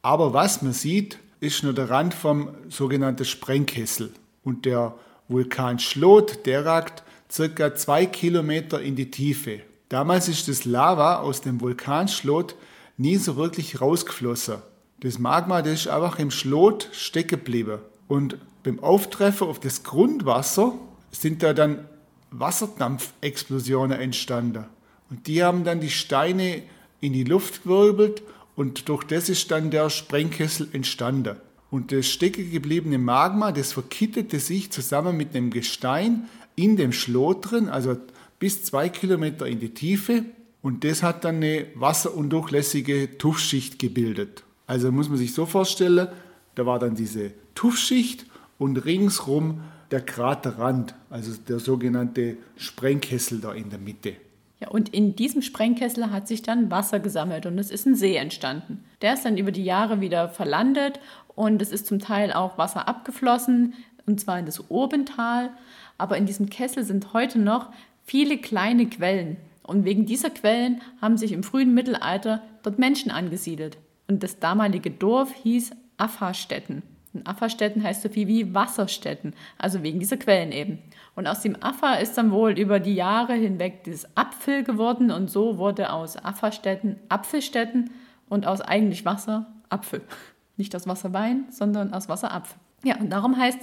Aber 0.00 0.32
was 0.32 0.62
man 0.62 0.72
sieht, 0.72 1.18
ist 1.40 1.62
nur 1.62 1.74
der 1.74 1.90
Rand 1.90 2.14
vom 2.14 2.48
sogenannten 2.70 3.26
Sprengkessel. 3.26 4.14
Und 4.44 4.64
der 4.64 4.94
Vulkanschlot, 5.28 6.46
der 6.46 6.64
ragt 6.64 7.02
ca. 7.28 7.74
zwei 7.74 8.06
Kilometer 8.06 8.80
in 8.80 8.96
die 8.96 9.10
Tiefe. 9.10 9.60
Damals 9.90 10.26
ist 10.26 10.48
das 10.48 10.64
Lava 10.64 11.16
aus 11.16 11.42
dem 11.42 11.60
Vulkanschlot 11.60 12.54
nie 12.96 13.16
so 13.16 13.36
wirklich 13.36 13.82
rausgeflossen. 13.82 14.62
Das 15.00 15.18
Magma 15.18 15.60
das 15.60 15.80
ist 15.80 15.88
einfach 15.88 16.18
im 16.18 16.30
Schlot 16.30 16.88
stecken 16.92 17.44
geblieben. 17.44 17.80
Und 18.10 18.38
beim 18.64 18.80
Auftreffen 18.80 19.46
auf 19.46 19.60
das 19.60 19.84
Grundwasser 19.84 20.74
sind 21.12 21.44
da 21.44 21.52
dann 21.52 21.84
Wasserdampfexplosionen 22.32 24.00
entstanden. 24.00 24.64
Und 25.10 25.28
die 25.28 25.44
haben 25.44 25.62
dann 25.62 25.78
die 25.78 25.90
Steine 25.90 26.64
in 27.00 27.12
die 27.12 27.22
Luft 27.22 27.62
gewirbelt 27.62 28.24
und 28.56 28.88
durch 28.88 29.04
das 29.04 29.28
ist 29.28 29.52
dann 29.52 29.70
der 29.70 29.90
Sprengkessel 29.90 30.70
entstanden. 30.72 31.36
Und 31.70 31.92
das 31.92 32.08
stecken 32.08 32.50
gebliebene 32.50 32.98
Magma, 32.98 33.52
das 33.52 33.74
verkittete 33.74 34.40
sich 34.40 34.72
zusammen 34.72 35.16
mit 35.16 35.32
dem 35.32 35.50
Gestein 35.50 36.28
in 36.56 36.76
dem 36.76 36.92
Schlot 36.92 37.52
drin, 37.52 37.68
also 37.68 37.96
bis 38.40 38.64
zwei 38.64 38.88
Kilometer 38.88 39.46
in 39.46 39.60
die 39.60 39.72
Tiefe. 39.72 40.24
Und 40.62 40.82
das 40.82 41.04
hat 41.04 41.24
dann 41.24 41.36
eine 41.36 41.66
wasserundurchlässige 41.76 43.18
Tuffschicht 43.18 43.78
gebildet. 43.78 44.42
Also 44.66 44.90
muss 44.90 45.08
man 45.08 45.16
sich 45.16 45.32
so 45.32 45.46
vorstellen, 45.46 46.08
da 46.56 46.66
war 46.66 46.80
dann 46.80 46.96
diese 46.96 47.30
Tuffschicht 47.54 48.26
und 48.58 48.76
ringsrum 48.84 49.60
der 49.90 50.00
Kraterrand, 50.00 50.94
also 51.08 51.32
der 51.48 51.58
sogenannte 51.58 52.36
Sprengkessel 52.56 53.40
da 53.40 53.52
in 53.52 53.70
der 53.70 53.78
Mitte. 53.78 54.14
Ja, 54.60 54.68
und 54.68 54.90
in 54.90 55.16
diesem 55.16 55.40
Sprengkessel 55.42 56.10
hat 56.10 56.28
sich 56.28 56.42
dann 56.42 56.70
Wasser 56.70 57.00
gesammelt 57.00 57.46
und 57.46 57.58
es 57.58 57.70
ist 57.70 57.86
ein 57.86 57.94
See 57.94 58.16
entstanden. 58.16 58.84
Der 59.00 59.14
ist 59.14 59.24
dann 59.24 59.38
über 59.38 59.52
die 59.52 59.64
Jahre 59.64 60.00
wieder 60.00 60.28
verlandet 60.28 61.00
und 61.34 61.62
es 61.62 61.72
ist 61.72 61.86
zum 61.86 61.98
Teil 61.98 62.32
auch 62.32 62.58
Wasser 62.58 62.86
abgeflossen, 62.86 63.74
und 64.06 64.20
zwar 64.20 64.38
in 64.38 64.46
das 64.46 64.70
Obental. 64.70 65.50
Aber 65.96 66.16
in 66.16 66.26
diesem 66.26 66.50
Kessel 66.50 66.84
sind 66.84 67.12
heute 67.12 67.38
noch 67.38 67.70
viele 68.04 68.38
kleine 68.38 68.86
Quellen. 68.86 69.36
Und 69.62 69.84
wegen 69.84 70.04
dieser 70.04 70.30
Quellen 70.30 70.82
haben 71.00 71.16
sich 71.16 71.32
im 71.32 71.42
frühen 71.42 71.72
Mittelalter 71.74 72.42
dort 72.62 72.78
Menschen 72.78 73.10
angesiedelt. 73.10 73.78
Und 74.08 74.22
das 74.22 74.40
damalige 74.40 74.90
Dorf 74.90 75.32
hieß 75.32 75.70
Affastetten. 75.96 76.82
Und 77.12 77.26
Affastetten 77.26 77.82
heißt 77.82 78.02
so 78.02 78.08
viel 78.08 78.28
wie 78.28 78.54
Wasserstätten, 78.54 79.34
also 79.58 79.82
wegen 79.82 79.98
dieser 79.98 80.16
Quellen 80.16 80.52
eben. 80.52 80.78
Und 81.16 81.26
aus 81.26 81.40
dem 81.40 81.60
Affa 81.60 81.94
ist 81.94 82.16
dann 82.16 82.30
wohl 82.30 82.52
über 82.52 82.78
die 82.78 82.94
Jahre 82.94 83.34
hinweg 83.34 83.84
dieses 83.84 84.16
Apfel 84.16 84.62
geworden 84.62 85.10
und 85.10 85.28
so 85.28 85.58
wurde 85.58 85.92
aus 85.92 86.16
Affastetten 86.16 86.96
Apfelstätten 87.08 87.90
und 88.28 88.46
aus 88.46 88.60
eigentlich 88.60 89.04
Wasser 89.04 89.46
Apfel. 89.68 90.02
Nicht 90.56 90.74
aus 90.76 90.86
Wasser 90.86 91.12
Wein, 91.12 91.46
sondern 91.50 91.92
aus 91.92 92.08
Wasser 92.08 92.32
Apfel. 92.32 92.58
Ja, 92.84 92.96
und 92.98 93.10
darum 93.10 93.36
heißt 93.36 93.60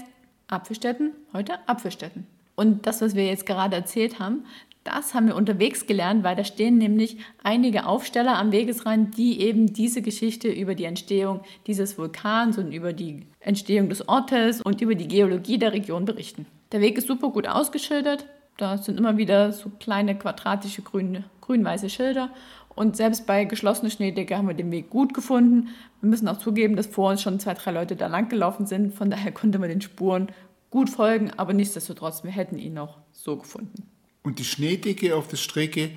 Apfelstätten 0.48 1.12
heute 1.34 1.58
Apfelstätten. 1.68 2.28
Und 2.58 2.88
das, 2.88 3.02
was 3.02 3.16
wir 3.16 3.28
jetzt 3.28 3.46
gerade 3.46 3.76
erzählt 3.76 4.20
haben, 4.20 4.44
das 4.84 5.14
haben 5.14 5.28
wir 5.28 5.36
unterwegs 5.36 5.86
gelernt, 5.86 6.24
weil 6.24 6.36
da 6.36 6.44
stehen 6.44 6.78
nämlich 6.78 7.18
einige 7.44 7.86
Aufsteller 7.86 8.38
am 8.38 8.52
Wegesrand, 8.52 9.16
die 9.16 9.42
eben 9.42 9.72
diese 9.74 10.02
Geschichte 10.02 10.48
über 10.48 10.74
die 10.74 10.86
Entstehung 10.86 11.42
dieses 11.68 11.98
Vulkans 11.98 12.58
und 12.58 12.72
über 12.72 12.94
die 12.94 13.28
Entstehung 13.42 13.90
des 13.90 14.10
Ortes 14.10 14.62
und 14.62 14.82
über 14.82 14.96
die 14.96 15.08
Geologie 15.08 15.60
der 15.60 15.74
Region 15.74 16.06
berichten. 16.06 16.48
Der 16.72 16.82
Weg 16.82 16.98
ist 16.98 17.08
super 17.08 17.30
gut 17.30 17.48
ausgeschildert. 17.48 18.26
Da 18.58 18.78
sind 18.78 18.98
immer 18.98 19.18
wieder 19.18 19.52
so 19.52 19.70
kleine 19.80 20.18
quadratische 20.18 20.82
grün, 20.82 21.26
grün-weiße 21.42 21.90
Schilder. 21.90 22.32
Und 22.74 22.96
selbst 22.96 23.28
bei 23.28 23.44
geschlossener 23.44 23.92
Schneedecke 23.92 24.38
haben 24.38 24.48
wir 24.48 24.56
den 24.56 24.72
Weg 24.72 24.90
gut 24.90 25.14
gefunden. 25.14 25.70
Wir 26.02 26.10
müssen 26.10 26.28
auch 26.28 26.38
zugeben, 26.38 26.76
dass 26.76 26.88
vor 26.88 27.12
uns 27.12 27.22
schon 27.22 27.40
zwei, 27.40 27.56
drei 27.56 27.72
Leute 27.72 27.96
da 27.96 28.08
lang 28.08 28.30
gelaufen 28.30 28.66
sind. 28.66 28.94
Von 28.94 29.12
daher 29.12 29.32
konnte 29.32 29.60
man 29.60 29.70
den 29.70 29.82
Spuren 29.82 30.28
gut 30.70 30.90
folgen, 30.90 31.32
aber 31.38 31.54
nichtsdestotrotz, 31.54 32.24
wir 32.24 32.32
hätten 32.32 32.58
ihn 32.58 32.78
auch 32.78 32.98
so 33.12 33.38
gefunden. 33.38 33.84
Und 34.24 34.40
die 34.40 34.44
Schneedecke 34.44 35.16
auf 35.16 35.28
der 35.28 35.38
Strecke, 35.38 35.92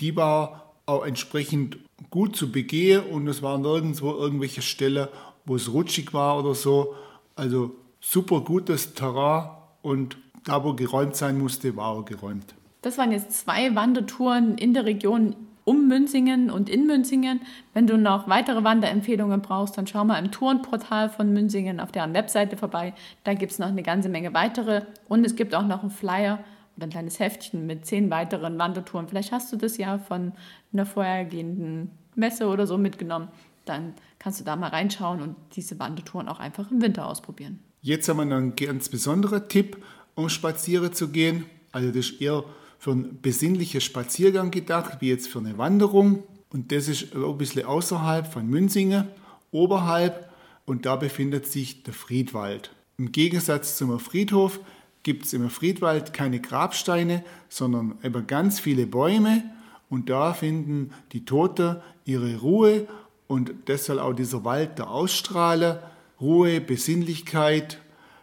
die 0.00 0.16
war 0.16 0.74
auch 0.86 1.04
entsprechend 1.04 1.78
gut 2.10 2.34
zu 2.34 2.50
begehen 2.50 3.04
und 3.04 3.28
es 3.28 3.42
waren 3.42 3.62
nirgendwo 3.62 4.12
irgendwelche 4.12 4.62
Stellen, 4.62 5.08
wo 5.44 5.56
es 5.56 5.72
rutschig 5.72 6.12
war 6.14 6.38
oder 6.38 6.54
so. 6.54 6.94
Also 7.36 7.76
super 8.00 8.40
gutes 8.40 8.94
Terrain 8.94 9.50
und 9.82 10.16
da, 10.44 10.64
wo 10.64 10.72
geräumt 10.72 11.14
sein 11.14 11.38
musste, 11.38 11.76
war 11.76 11.88
auch 11.88 12.04
geräumt. 12.04 12.54
Das 12.82 12.96
waren 12.96 13.12
jetzt 13.12 13.32
zwei 13.32 13.74
Wandertouren 13.74 14.56
in 14.56 14.72
der 14.72 14.84
Region 14.84 15.36
um 15.68 15.86
Münzingen 15.86 16.50
und 16.50 16.70
in 16.70 16.86
Münzingen. 16.86 17.42
Wenn 17.74 17.86
du 17.86 17.98
noch 17.98 18.26
weitere 18.26 18.64
Wanderempfehlungen 18.64 19.42
brauchst, 19.42 19.76
dann 19.76 19.86
schau 19.86 20.02
mal 20.02 20.18
im 20.18 20.30
Tourenportal 20.30 21.10
von 21.10 21.30
Münzingen 21.34 21.78
auf 21.78 21.92
deren 21.92 22.14
Webseite 22.14 22.56
vorbei. 22.56 22.94
Da 23.24 23.34
gibt 23.34 23.52
es 23.52 23.58
noch 23.58 23.68
eine 23.68 23.82
ganze 23.82 24.08
Menge 24.08 24.32
weitere. 24.32 24.86
Und 25.08 25.26
es 25.26 25.36
gibt 25.36 25.54
auch 25.54 25.66
noch 25.66 25.82
einen 25.82 25.90
Flyer 25.90 26.38
oder 26.78 26.86
ein 26.86 26.90
kleines 26.90 27.20
Heftchen 27.20 27.66
mit 27.66 27.84
zehn 27.84 28.08
weiteren 28.08 28.58
Wandertouren. 28.58 29.08
Vielleicht 29.08 29.30
hast 29.30 29.52
du 29.52 29.58
das 29.58 29.76
ja 29.76 29.98
von 29.98 30.32
einer 30.72 30.86
vorhergehenden 30.86 31.90
Messe 32.14 32.46
oder 32.46 32.66
so 32.66 32.78
mitgenommen. 32.78 33.28
Dann 33.66 33.92
kannst 34.18 34.40
du 34.40 34.44
da 34.44 34.56
mal 34.56 34.70
reinschauen 34.70 35.20
und 35.20 35.36
diese 35.52 35.78
Wandertouren 35.78 36.28
auch 36.28 36.40
einfach 36.40 36.70
im 36.70 36.80
Winter 36.80 37.06
ausprobieren. 37.06 37.58
Jetzt 37.82 38.08
haben 38.08 38.16
wir 38.16 38.24
noch 38.24 38.38
einen 38.38 38.56
ganz 38.56 38.88
besonderen 38.88 39.46
Tipp, 39.50 39.76
um 40.14 40.30
spazieren 40.30 40.94
zu 40.94 41.08
gehen. 41.08 41.44
Also 41.72 41.88
das 41.88 42.06
ist 42.06 42.22
eher 42.22 42.42
für 42.78 42.92
einen 42.92 43.20
besinnlichen 43.20 43.80
Spaziergang 43.80 44.50
gedacht, 44.50 45.00
wie 45.00 45.08
jetzt 45.08 45.28
für 45.28 45.40
eine 45.40 45.58
Wanderung. 45.58 46.22
Und 46.50 46.72
das 46.72 46.88
ist 46.88 47.14
ein 47.14 47.38
bisschen 47.38 47.66
außerhalb 47.66 48.32
von 48.32 48.46
Münzingen, 48.46 49.08
oberhalb. 49.50 50.30
Und 50.64 50.86
da 50.86 50.96
befindet 50.96 51.46
sich 51.46 51.82
der 51.82 51.94
Friedwald. 51.94 52.70
Im 52.96 53.12
Gegensatz 53.12 53.76
zum 53.76 53.98
Friedhof 53.98 54.60
gibt 55.02 55.24
es 55.24 55.32
im 55.32 55.48
Friedwald 55.50 56.12
keine 56.12 56.40
Grabsteine, 56.40 57.24
sondern 57.48 57.98
eben 58.02 58.26
ganz 58.26 58.60
viele 58.60 58.86
Bäume. 58.86 59.42
Und 59.88 60.10
da 60.10 60.34
finden 60.34 60.92
die 61.12 61.24
Toten 61.24 61.76
ihre 62.04 62.36
Ruhe. 62.36 62.86
Und 63.26 63.52
das 63.66 63.86
soll 63.86 63.98
auch 63.98 64.12
dieser 64.12 64.44
Wald 64.44 64.78
da 64.78 64.84
ausstrahlen. 64.84 65.78
Ruhe, 66.20 66.60
Besinnlichkeit. 66.60 67.80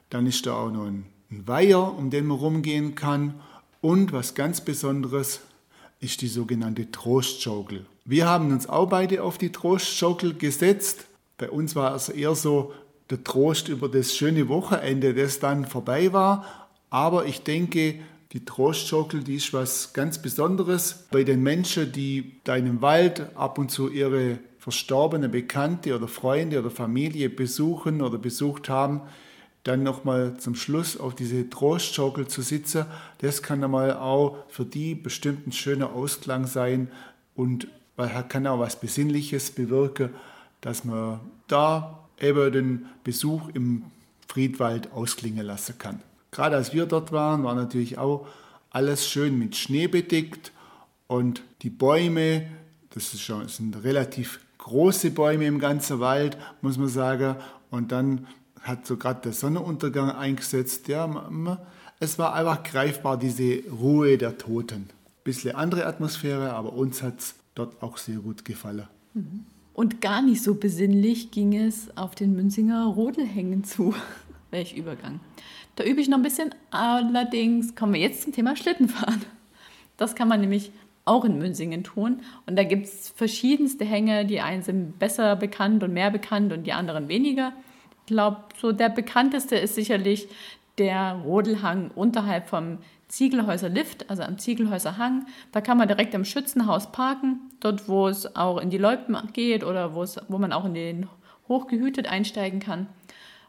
Dann 0.10 0.28
ist 0.28 0.46
da 0.46 0.54
auch 0.54 0.72
noch 0.72 0.86
ein 0.86 1.06
Weiher, 1.30 1.98
um 1.98 2.10
den 2.10 2.28
man 2.28 2.38
rumgehen 2.38 2.96
kann. 2.96 3.36
Und 3.86 4.14
was 4.14 4.34
ganz 4.34 4.62
Besonderes 4.62 5.42
ist 6.00 6.24
die 6.24 6.28
sogenannte 6.28 6.90
Trostschaukel. 6.90 7.86
Wir 8.04 8.28
haben 8.28 8.52
uns 8.52 8.68
auch 8.68 8.90
beide 8.90 9.22
auf 9.22 9.38
die 9.38 9.52
Trostschaukel 9.52 10.34
gesetzt. 10.34 11.06
Bei 11.38 11.52
uns 11.52 11.76
war 11.76 11.94
es 11.94 12.10
eher 12.10 12.34
so 12.34 12.74
der 13.12 13.24
Trost 13.24 13.68
über 13.68 13.88
das 13.88 14.16
schöne 14.16 14.50
Wochenende, 14.50 15.14
das 15.14 15.38
dann 15.38 15.68
vorbei 15.68 16.12
war. 16.14 16.68
Aber 16.90 17.28
ich 17.28 17.44
denke, 17.44 18.00
die 18.32 18.44
Trostschaukel, 18.44 19.24
die 19.24 19.36
ist 19.36 19.54
was 19.54 19.94
ganz 19.94 20.20
Besonderes 20.20 21.06
bei 21.12 21.24
den 21.24 21.44
Menschen, 21.44 21.92
die 21.92 22.42
da 22.44 22.56
in 22.56 22.82
Wald 22.82 23.36
ab 23.36 23.60
und 23.60 23.70
zu 23.70 23.92
ihre 23.92 24.40
verstorbene 24.58 25.30
Bekannte 25.30 25.96
oder 25.96 26.08
Freunde 26.08 26.58
oder 26.58 26.72
Familie 26.72 27.30
besuchen 27.30 28.02
oder 28.02 28.18
besucht 28.18 28.68
haben 28.68 29.02
dann 29.66 29.82
nochmal 29.82 30.38
zum 30.38 30.54
Schluss 30.56 30.96
auf 30.96 31.16
diese 31.16 31.50
Trostschaukel 31.50 32.28
zu 32.28 32.44
sitzen, 32.44 32.86
das 33.18 33.42
kann 33.42 33.64
einmal 33.64 33.94
auch 33.94 34.38
für 34.48 34.64
die 34.64 34.94
bestimmt 34.94 35.48
ein 35.48 35.52
schöner 35.52 35.92
Ausklang 35.94 36.46
sein 36.46 36.88
und 37.36 37.68
kann 38.30 38.46
auch 38.46 38.60
was 38.60 38.80
Besinnliches 38.80 39.52
bewirken, 39.52 40.12
dass 40.62 40.86
man 40.86 41.20
da 41.48 42.08
eben 42.22 42.52
den 42.52 42.86
Besuch 43.04 43.50
im 43.56 43.86
Friedwald 44.28 44.92
ausklingen 44.92 45.46
lassen 45.46 45.78
kann. 45.80 46.00
Gerade 46.30 46.58
als 46.58 46.72
wir 46.74 46.86
dort 46.86 47.12
waren, 47.12 47.44
war 47.44 47.56
natürlich 47.56 47.98
auch 47.98 48.28
alles 48.70 49.10
schön 49.10 49.40
mit 49.40 49.56
Schnee 49.56 49.88
bedeckt 49.88 50.52
und 51.08 51.42
die 51.64 51.72
Bäume, 51.72 52.46
das, 52.92 53.16
ist 53.16 53.22
schon, 53.22 53.42
das 53.42 53.58
sind 53.58 53.84
relativ 53.84 54.42
große 54.60 55.10
Bäume 55.10 55.48
im 55.48 55.58
ganzen 55.58 56.00
Wald, 56.00 56.38
muss 56.62 56.78
man 56.78 56.88
sagen, 56.88 57.38
und 57.72 57.92
dann 57.92 58.28
hat 58.66 58.86
so 58.86 58.98
gerade 58.98 59.22
der 59.22 59.34
Sonnenuntergang 59.34 60.12
eingesetzt. 60.12 60.88
Ja, 60.88 61.30
es 62.00 62.20
war 62.20 62.34
einfach 62.34 62.64
greifbar, 62.64 63.18
diese 63.18 63.64
Ruhe 63.70 64.18
der 64.18 64.38
Toten. 64.38 64.90
Bisschen 65.24 65.56
andere 65.56 65.86
Atmosphäre, 65.86 66.54
aber 66.54 66.74
uns 66.74 67.02
hat 67.02 67.20
es 67.20 67.36
dort 67.54 67.82
auch 67.82 67.98
sehr 67.98 68.18
gut 68.18 68.44
gefallen. 68.44 68.88
Mhm. 69.14 69.46
Und 69.74 70.02
gar 70.02 70.22
nicht 70.22 70.42
so 70.42 70.56
besinnlich 70.56 71.32
ging 71.32 71.56
es 71.56 71.96
auf 71.98 72.16
den 72.16 72.34
Münzinger 72.36 72.86
Rodelhängen 72.86 73.64
zu. 73.64 73.94
Welch 74.52 74.74
Übergang. 74.74 75.20
Da 75.76 75.84
übe 75.84 76.00
ich 76.00 76.08
noch 76.08 76.18
ein 76.18 76.24
bisschen, 76.24 76.56
allerdings 76.72 77.76
kommen 77.76 77.94
wir 77.94 78.00
jetzt 78.00 78.24
zum 78.24 78.32
Thema 78.32 78.56
Schlittenfahren. 78.56 79.22
Das 79.98 80.16
kann 80.16 80.28
man 80.28 80.42
nämlich 80.42 80.72
auch 81.04 81.26
in 81.26 81.38
Münzingen 81.38 81.84
tun. 81.84 82.22
Und 82.46 82.56
da 82.56 82.64
gibt 82.64 82.86
es 82.86 83.10
verschiedenste 83.10 83.86
Hänge. 83.86 84.26
Die 84.26 84.42
einen 84.42 84.64
sind 84.64 84.98
besser 84.98 85.36
bekannt 85.36 85.84
und 85.84 85.94
mehr 85.94 86.10
bekannt 86.10 86.52
und 86.52 86.64
die 86.64 86.74
anderen 86.74 87.08
weniger 87.08 87.54
glaube, 88.06 88.38
so 88.60 88.72
der 88.72 88.90
bekannteste 88.90 89.56
ist 89.56 89.76
sicherlich 89.76 90.28
der 90.78 91.14
Rodelhang 91.24 91.92
unterhalb 91.96 92.48
vom 92.48 92.80
Ziegelhäuser 93.08 93.70
Lift, 93.70 94.10
also 94.10 94.24
am 94.24 94.38
Ziegelhäuser 94.38 94.98
Hang. 94.98 95.26
Da 95.52 95.62
kann 95.62 95.78
man 95.78 95.88
direkt 95.88 96.16
am 96.16 96.26
Schützenhaus 96.26 96.92
parken, 96.92 97.40
dort 97.60 97.88
wo 97.88 98.08
es 98.08 98.36
auch 98.36 98.58
in 98.58 98.70
die 98.70 98.78
Loipen 98.78 99.18
geht 99.34 99.64
oder 99.64 99.96
wo, 99.96 100.38
man 100.38 100.52
auch 100.52 100.66
in 100.66 100.74
den 100.74 101.10
hochgehütet 101.48 102.08
einsteigen 102.08 102.60
kann. 102.60 102.88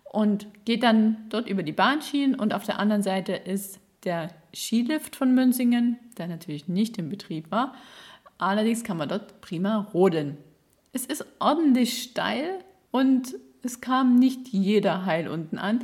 Und 0.05 0.47
geht 0.65 0.83
dann 0.83 1.17
dort 1.31 1.49
über 1.49 1.63
die 1.63 1.73
Bahnschienen 1.73 2.39
und 2.39 2.55
auf 2.55 2.65
der 2.65 2.79
anderen 2.79 3.03
Seite 3.03 3.33
ist 3.33 3.81
der 4.05 4.31
Skilift 4.55 5.17
von 5.17 5.35
Münzingen, 5.35 5.99
der 6.17 6.29
natürlich 6.29 6.69
nicht 6.69 6.97
in 6.99 7.09
Betrieb 7.09 7.51
war. 7.51 7.75
Allerdings 8.39 8.85
kann 8.85 8.99
man 8.99 9.09
dort 9.09 9.41
prima 9.41 9.89
rodeln. 9.93 10.37
Es 10.93 11.07
ist 11.07 11.27
ordentlich 11.41 12.03
steil 12.03 12.61
und 12.91 13.35
es 13.63 13.81
kam 13.81 14.17
nicht 14.17 14.49
jeder 14.49 15.07
heil 15.07 15.29
unten 15.29 15.59
an. 15.59 15.81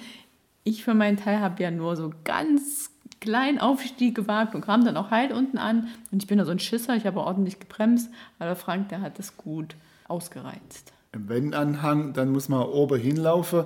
Ich 0.65 0.85
für 0.85 0.95
meinen 0.95 1.17
Teil 1.17 1.41
habe 1.41 1.63
ja 1.63 1.71
nur 1.71 1.97
so 1.97 2.13
ganz 2.25 2.91
kleinen 3.21 3.59
Aufstieg 3.59 4.15
gewagt 4.15 4.55
und 4.55 4.63
kam 4.63 4.85
dann 4.85 4.97
auch 4.97 5.11
heil 5.11 5.33
unten 5.33 5.59
an. 5.59 5.89
Und 6.11 6.23
ich 6.23 6.29
bin 6.29 6.39
da 6.39 6.45
so 6.45 6.51
ein 6.51 6.59
Schisser, 6.59 6.97
ich 6.97 7.07
habe 7.07 7.21
ordentlich 7.21 7.59
gebremst, 7.61 8.11
aber 8.39 8.57
Frank, 8.57 8.89
der 8.89 9.01
hat 9.01 9.19
das 9.19 9.37
gut 9.37 9.77
ausgereizt. 10.09 10.93
Wenn 11.13 11.55
Anhang, 11.55 12.13
dann 12.13 12.31
muss 12.33 12.49
man 12.49 12.63
oben 12.63 12.99
hinlaufen 12.99 13.65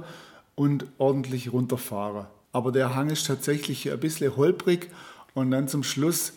und 0.54 0.86
ordentlich 0.98 1.52
runterfahren. 1.52 2.26
Aber 2.52 2.72
der 2.72 2.94
Hang 2.94 3.10
ist 3.10 3.26
tatsächlich 3.26 3.90
ein 3.90 4.00
bisschen 4.00 4.36
holprig 4.36 4.90
und 5.34 5.50
dann 5.50 5.68
zum 5.68 5.82
Schluss 5.82 6.34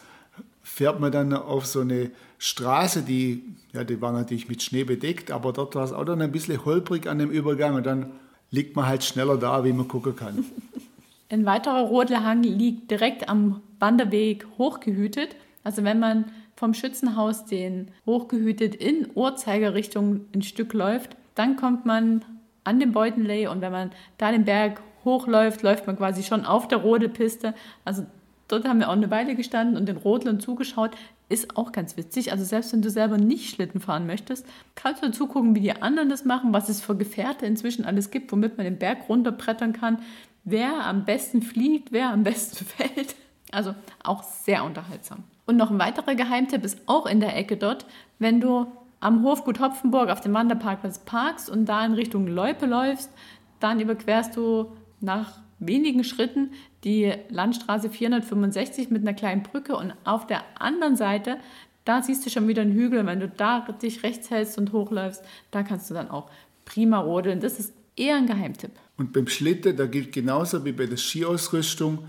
fährt 0.70 1.00
man 1.00 1.12
dann 1.12 1.34
auf 1.34 1.66
so 1.66 1.82
eine 1.82 2.12
Straße, 2.38 3.02
die, 3.02 3.44
ja, 3.74 3.84
die 3.84 4.02
war 4.02 4.12
natürlich 4.12 4.48
mit 4.48 4.62
Schnee 4.62 4.84
bedeckt, 4.84 5.32
aber 5.32 5.52
dort 5.52 5.76
war 5.76 5.84
es 5.84 5.92
auch 5.92 6.06
dann 6.06 6.22
ein 6.22 6.32
bisschen 6.32 6.64
holprig 6.64 7.08
an 7.08 7.20
dem 7.20 7.32
Übergang 7.32 7.76
und 7.76 7.86
dann 7.86 8.12
liegt 8.52 8.76
man 8.76 8.86
halt 8.86 9.04
schneller 9.04 9.38
da, 9.38 9.64
wie 9.66 9.74
man 9.74 9.88
gucken 9.88 10.16
kann. 10.16 10.46
Ein 11.30 11.46
weiterer 11.46 11.82
Rodelhang 11.82 12.44
liegt 12.44 12.90
direkt 12.90 13.30
am 13.30 13.62
Wanderweg 13.80 14.48
hochgehütet. 14.58 15.36
Also 15.64 15.84
wenn 15.84 16.00
man 16.00 16.26
vom 16.56 16.74
Schützenhaus 16.74 17.46
den 17.46 17.92
hochgehütet 18.06 18.74
in 18.74 19.08
Uhrzeigerrichtung 19.14 20.22
ein 20.34 20.42
Stück 20.42 20.74
läuft, 20.74 21.16
dann 21.36 21.56
kommt 21.56 21.86
man 21.86 22.26
an 22.64 22.80
den 22.80 22.94
Beutenley 22.94 23.48
und 23.48 23.62
wenn 23.62 23.72
man 23.72 23.92
da 24.18 24.32
den 24.32 24.46
Berg 24.46 24.82
hochläuft, 25.06 25.62
läuft 25.62 25.86
man 25.88 25.98
quasi 25.98 26.24
schon 26.24 26.46
auf 26.46 26.68
der 26.68 26.80
Rodelpiste. 26.80 27.54
Also 27.86 28.06
Dort 28.50 28.68
haben 28.68 28.80
wir 28.80 28.90
auch 28.90 28.94
eine 28.94 29.12
Weile 29.12 29.36
gestanden 29.36 29.78
und 29.78 29.86
den 29.86 29.96
Rodlern 29.96 30.40
zugeschaut. 30.40 30.92
Ist 31.30 31.56
auch 31.56 31.72
ganz 31.72 31.96
witzig. 31.96 32.32
Also 32.32 32.44
selbst 32.44 32.74
wenn 32.74 32.82
du 32.82 32.90
selber 32.90 33.18
nicht 33.18 33.52
Schlitten 33.52 33.80
fahren 33.80 34.08
möchtest, 34.08 34.46
kannst 34.76 35.04
du 35.04 35.12
zugucken, 35.12 35.56
wie 35.56 35.62
die 35.62 35.82
anderen 35.82 36.10
das 36.10 36.26
machen, 36.26 36.52
was 36.52 36.68
es 36.68 36.82
für 36.82 36.98
Gefährte 36.98 37.46
inzwischen 37.46 37.86
alles 37.86 38.10
gibt, 38.10 38.32
womit 38.32 38.58
man 38.58 38.66
den 38.66 38.80
Berg 38.80 39.08
runterbrettern 39.08 39.72
kann, 39.72 40.00
wer 40.44 40.86
am 40.86 41.06
besten 41.06 41.44
fliegt, 41.44 41.92
wer 41.92 42.10
am 42.10 42.24
besten 42.24 42.66
fällt. 42.78 43.16
Also 43.52 43.76
auch 44.04 44.24
sehr 44.24 44.64
unterhaltsam. 44.64 45.24
Und 45.46 45.58
noch 45.58 45.70
ein 45.70 45.80
weiterer 45.80 46.16
Geheimtipp 46.16 46.64
ist 46.66 46.82
auch 46.88 47.06
in 47.06 47.20
der 47.20 47.38
Ecke 47.38 47.56
dort, 47.56 47.86
wenn 48.18 48.42
du 48.42 48.68
am 49.00 49.24
Hofgut 49.24 49.60
Hopfenburg 49.60 50.10
auf 50.10 50.22
dem 50.22 50.34
Wanderparkplatz 50.34 51.00
parkst 51.00 51.50
und 51.50 51.66
da 51.66 51.86
in 51.86 51.94
Richtung 51.94 52.28
Loipe 52.28 52.66
läufst, 52.66 53.12
dann 53.60 53.80
überquerst 53.80 54.36
du 54.36 54.74
nach 55.00 55.40
wenigen 55.60 56.04
Schritten 56.04 56.52
die 56.84 57.14
Landstraße 57.30 57.90
465 57.90 58.90
mit 58.90 59.02
einer 59.02 59.14
kleinen 59.14 59.44
Brücke 59.44 59.76
und 59.76 59.94
auf 60.06 60.28
der 60.28 60.44
anderen 60.60 60.96
Seite, 60.96 61.38
da 61.86 62.02
siehst 62.02 62.26
du 62.26 62.30
schon 62.30 62.48
wieder 62.48 62.62
einen 62.62 62.74
Hügel. 62.74 63.06
Wenn 63.06 63.20
du 63.20 63.28
da 63.28 63.62
dich 63.82 64.04
rechts 64.04 64.30
hältst 64.30 64.58
und 64.58 64.72
hochläufst, 64.74 65.24
da 65.52 65.64
kannst 65.64 65.90
du 65.90 65.94
dann 65.94 66.10
auch 66.10 66.30
prima 66.66 67.00
rodeln. 67.00 67.40
Das 67.40 67.60
ist 67.60 67.74
eher 67.96 68.16
ein 68.16 68.28
Geheimtipp. 68.28 68.72
Und 68.98 69.14
beim 69.14 69.28
Schlitten, 69.28 69.76
da 69.76 69.86
gilt 69.86 70.12
genauso 70.12 70.64
wie 70.66 70.72
bei 70.72 70.86
der 70.86 70.98
Skiausrüstung, 70.98 72.00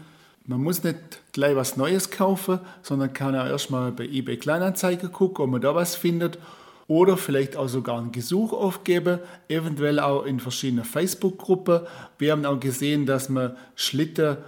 man 0.47 0.63
muss 0.63 0.83
nicht 0.83 0.99
gleich 1.33 1.55
was 1.55 1.77
Neues 1.77 2.11
kaufen, 2.11 2.59
sondern 2.83 3.13
kann 3.13 3.37
auch 3.37 3.47
erstmal 3.47 3.93
bei 3.93 4.05
eBay 4.05 4.37
Kleinanzeigen 4.37 5.13
gucken, 5.13 5.45
ob 5.45 5.51
man 5.51 5.61
da 5.61 5.75
was 5.75 5.95
findet 5.95 6.39
oder 6.91 7.17
vielleicht 7.17 7.57
auch 7.57 7.69
sogar 7.69 8.01
ein 8.01 8.11
Gesuch 8.11 8.53
aufgeben, 8.53 9.21
eventuell 9.47 10.01
auch 10.01 10.25
in 10.25 10.41
verschiedenen 10.41 10.85
Facebook-Gruppen. 10.85 11.83
Wir 12.19 12.33
haben 12.33 12.45
auch 12.45 12.59
gesehen, 12.59 13.07
dass 13.07 13.29
man 13.29 13.57
Schlitten 13.77 14.39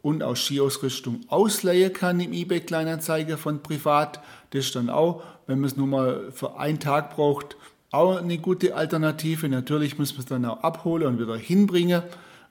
und 0.00 0.22
auch 0.22 0.36
Skiausrüstung 0.36 1.22
ausleihen 1.26 1.92
kann 1.92 2.20
im 2.20 2.32
eBay 2.32 2.60
Kleinanzeiger 2.60 3.36
von 3.36 3.64
privat. 3.64 4.20
Das 4.50 4.66
ist 4.66 4.76
dann 4.76 4.90
auch, 4.90 5.24
wenn 5.48 5.58
man 5.58 5.66
es 5.66 5.76
nur 5.76 5.88
mal 5.88 6.30
für 6.30 6.56
einen 6.56 6.78
Tag 6.78 7.16
braucht, 7.16 7.56
auch 7.90 8.14
eine 8.14 8.38
gute 8.38 8.76
Alternative. 8.76 9.48
Natürlich 9.48 9.98
muss 9.98 10.12
man 10.12 10.20
es 10.20 10.26
dann 10.26 10.44
auch 10.44 10.62
abholen 10.62 11.04
und 11.08 11.18
wieder 11.18 11.36
hinbringen 11.36 12.04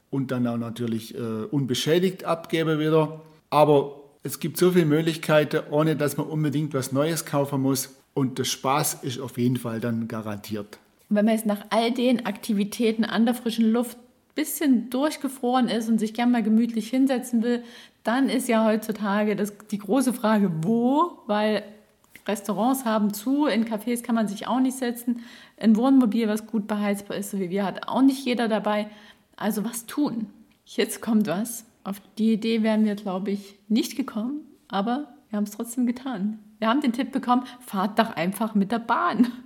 und 0.10 0.32
dann 0.32 0.46
auch 0.46 0.58
natürlich 0.58 1.16
äh, 1.16 1.20
unbeschädigt 1.50 2.26
abgeben 2.26 2.80
wieder. 2.80 3.22
Aber 3.50 3.96
Es 4.28 4.40
gibt 4.42 4.58
so 4.58 4.72
viele 4.72 4.86
Möglichkeiten, 4.86 5.62
ohne 5.72 5.96
dass 5.96 6.18
man 6.18 6.28
unbedingt 6.28 6.74
was 6.74 6.92
Neues 6.92 7.24
kaufen 7.24 7.62
muss. 7.62 7.96
Und 8.18 8.40
der 8.40 8.46
Spaß 8.46 9.04
ist 9.04 9.20
auf 9.20 9.38
jeden 9.38 9.58
Fall 9.58 9.80
dann 9.80 10.08
garantiert. 10.08 10.80
wenn 11.08 11.26
man 11.26 11.36
jetzt 11.36 11.46
nach 11.46 11.68
all 11.70 11.92
den 11.92 12.26
Aktivitäten 12.26 13.06
an 13.06 13.26
der 13.26 13.36
frischen 13.36 13.72
Luft 13.72 13.96
ein 13.96 14.34
bisschen 14.34 14.90
durchgefroren 14.90 15.68
ist 15.68 15.88
und 15.88 16.00
sich 16.00 16.16
gerne 16.16 16.32
mal 16.32 16.42
gemütlich 16.42 16.90
hinsetzen 16.90 17.44
will, 17.44 17.64
dann 18.04 18.28
ist 18.28 18.48
ja 18.48 18.66
heutzutage 18.66 19.36
das, 19.36 19.54
die 19.70 19.78
große 19.78 20.14
Frage, 20.14 20.52
wo, 20.64 21.20
weil 21.28 21.62
Restaurants 22.28 22.86
haben 22.86 23.14
zu, 23.14 23.46
in 23.46 23.66
Cafés 23.66 24.02
kann 24.02 24.16
man 24.16 24.28
sich 24.28 24.48
auch 24.48 24.62
nicht 24.62 24.80
setzen, 24.80 25.22
ein 25.56 25.76
Wohnmobil, 25.76 26.28
was 26.28 26.48
gut 26.48 26.66
beheizbar 26.66 27.18
ist, 27.18 27.30
so 27.30 27.40
wie 27.40 27.52
wir, 27.52 27.68
hat 27.68 27.88
auch 27.88 28.02
nicht 28.02 28.26
jeder 28.26 28.48
dabei. 28.48 28.88
Also 29.36 29.64
was 29.64 29.86
tun? 29.86 30.26
Jetzt 30.66 31.04
kommt 31.04 31.28
was. 31.28 31.66
Auf 31.84 32.02
die 32.18 32.34
Idee 32.34 32.64
wären 32.64 32.84
wir, 32.84 32.96
glaube 32.96 33.30
ich, 33.30 33.60
nicht 33.68 33.96
gekommen, 33.96 34.42
aber 34.70 35.14
wir 35.30 35.38
haben 35.38 35.44
es 35.44 35.52
trotzdem 35.52 35.86
getan. 35.86 36.40
Wir 36.60 36.68
haben 36.68 36.82
den 36.82 36.94
Tipp 36.94 37.12
bekommen, 37.12 37.46
fahrt 37.60 38.00
doch 38.00 38.12
einfach 38.16 38.56
mit 38.56 38.72
der 38.72 38.80
Bahn. 38.80 39.28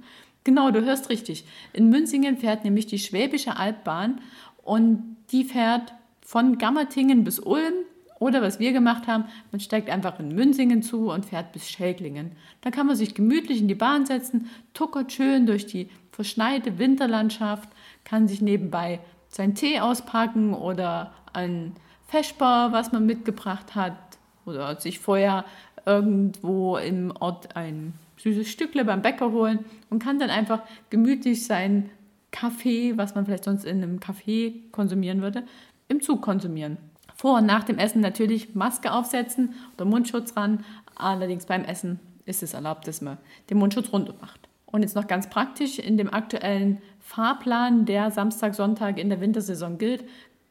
Genau, 0.44 0.72
du 0.72 0.84
hörst 0.84 1.12
richtig. 1.12 1.46
In 1.72 1.90
Münzingen 1.90 2.36
fährt 2.36 2.64
nämlich 2.64 2.88
die 2.88 2.98
Schwäbische 2.98 3.58
Altbahn 3.58 4.22
und 4.64 5.18
die 5.32 5.44
fährt 5.44 5.94
von 6.22 6.58
Gammertingen 6.58 7.24
bis 7.24 7.40
Ulm 7.40 7.76
oder 8.22 8.44
was 8.44 8.60
wir 8.60 8.72
gemacht 8.72 9.08
haben, 9.08 9.26
man 9.52 9.60
steigt 9.60 9.90
einfach 9.90 10.20
in 10.20 10.36
Münzingen 10.36 10.84
zu 10.84 11.12
und 11.12 11.26
fährt 11.26 11.52
bis 11.54 11.70
Schäglingen. 11.70 12.34
Da 12.62 12.70
kann 12.70 12.86
man 12.86 12.96
sich 12.96 13.16
gemütlich 13.16 13.60
in 13.60 13.68
die 13.68 13.76
Bahn 13.76 14.06
setzen, 14.06 14.48
tuckert 14.76 15.12
schön 15.12 15.48
durch 15.48 15.66
die 15.66 15.90
verschneite 16.12 16.78
Winterlandschaft, 16.78 17.70
kann 18.04 18.28
sich 18.28 18.42
nebenbei 18.42 19.00
seinen 19.28 19.56
Tee 19.56 19.80
auspacken 19.80 20.54
oder 20.54 21.14
ein 21.34 21.74
Feschbar, 22.08 22.72
was 22.72 22.92
man 22.92 23.08
mitgebracht 23.08 23.74
hat, 23.74 23.98
oder 24.46 24.80
sich 24.80 25.00
vorher 25.00 25.46
irgendwo 25.86 26.78
im 26.78 27.12
Ort 27.20 27.56
ein 27.56 27.94
süßes 28.18 28.50
Stückle 28.50 28.86
beim 28.86 29.02
Bäcker 29.02 29.32
holen 29.32 29.60
und 29.90 30.02
kann 30.02 30.20
dann 30.20 30.30
einfach 30.30 30.62
gemütlich 30.90 31.46
sein 31.46 31.90
Kaffee, 32.32 32.98
was 32.98 33.16
man 33.16 33.26
vielleicht 33.26 33.44
sonst 33.44 33.66
in 33.66 33.84
einem 33.84 34.00
Café 34.00 34.54
konsumieren 34.72 35.22
würde, 35.22 35.44
im 35.88 36.02
Zug 36.02 36.22
konsumieren. 36.22 36.78
Vor 37.16 37.38
und 37.38 37.46
nach 37.46 37.64
dem 37.64 37.78
Essen 37.78 38.02
natürlich 38.02 38.56
Maske 38.56 38.92
aufsetzen 38.92 39.54
oder 39.76 39.86
Mundschutz 39.86 40.36
ran. 40.36 40.64
Allerdings 40.96 41.46
beim 41.46 41.64
Essen 41.64 42.00
ist 42.26 42.42
es 42.42 42.54
erlaubt, 42.54 42.88
dass 42.88 43.02
man 43.02 43.18
den 43.50 43.58
Mundschutz 43.58 43.92
runter 43.92 44.16
macht. 44.22 44.48
Und 44.66 44.84
jetzt 44.84 44.96
noch 44.96 45.08
ganz 45.08 45.30
praktisch, 45.30 45.80
in 45.80 45.98
dem 45.98 46.14
aktuellen 46.14 46.82
Fahrplan, 47.00 47.86
der 47.86 48.10
Samstag, 48.10 48.56
Sonntag 48.56 48.98
in 48.98 49.10
der 49.10 49.20
Wintersaison 49.20 49.78
gilt, 49.78 50.06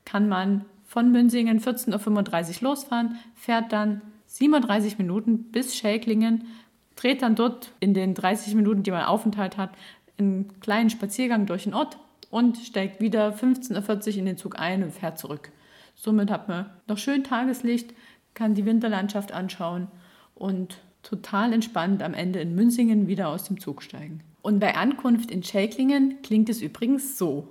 kann 0.05 0.29
man 0.29 0.65
von 0.85 1.11
Münsingen 1.11 1.61
14.35 1.61 2.63
Uhr 2.63 2.69
losfahren, 2.69 3.17
fährt 3.35 3.73
dann 3.73 4.03
37 4.31 4.97
Minuten 4.97 5.51
bis 5.51 5.77
Schäklingen, 5.77 6.47
dreht 6.95 7.23
dann 7.23 7.35
dort 7.35 7.73
in 7.81 7.95
den 7.95 8.15
30 8.15 8.55
Minuten, 8.55 8.85
die 8.85 8.93
man 8.93 9.05
Aufenthalt 9.05 9.57
hat, 9.57 9.71
einen 10.19 10.61
kleinen 10.61 10.91
Spaziergang 10.91 11.47
durch 11.47 11.65
den 11.65 11.75
Ort 11.75 11.99
und 12.31 12.57
steigt 12.59 13.01
wieder 13.01 13.35
15.40 13.35 14.13
Uhr 14.13 14.19
in 14.19 14.27
den 14.27 14.37
Zug 14.37 14.59
ein 14.59 14.85
und 14.85 14.93
fährt 14.93 15.19
zurück. 15.19 15.51
Somit 15.97 16.31
hat 16.31 16.49
man 16.49 16.71
noch 16.87 16.99
schön 16.99 17.25
Tageslicht, 17.25 17.93
kann 18.35 18.55
die 18.55 18.65
Winterlandschaft 18.65 19.33
anschauen 19.33 19.89
und 20.35 20.79
total 21.03 21.53
entspannt 21.53 22.03
am 22.03 22.15
Ende 22.15 22.41
in 22.41 22.55
Münzingen 22.55 23.09
wieder 23.09 23.29
aus 23.29 23.45
dem 23.45 23.59
Zug 23.59 23.83
steigen. 23.83 24.23
Und 24.43 24.61
bei 24.61 24.77
Ankunft 24.77 25.31
in 25.31 25.43
Schäklingen 25.43 26.23
klingt 26.23 26.49
es 26.49 26.63
übrigens 26.63 27.19
so. 27.19 27.49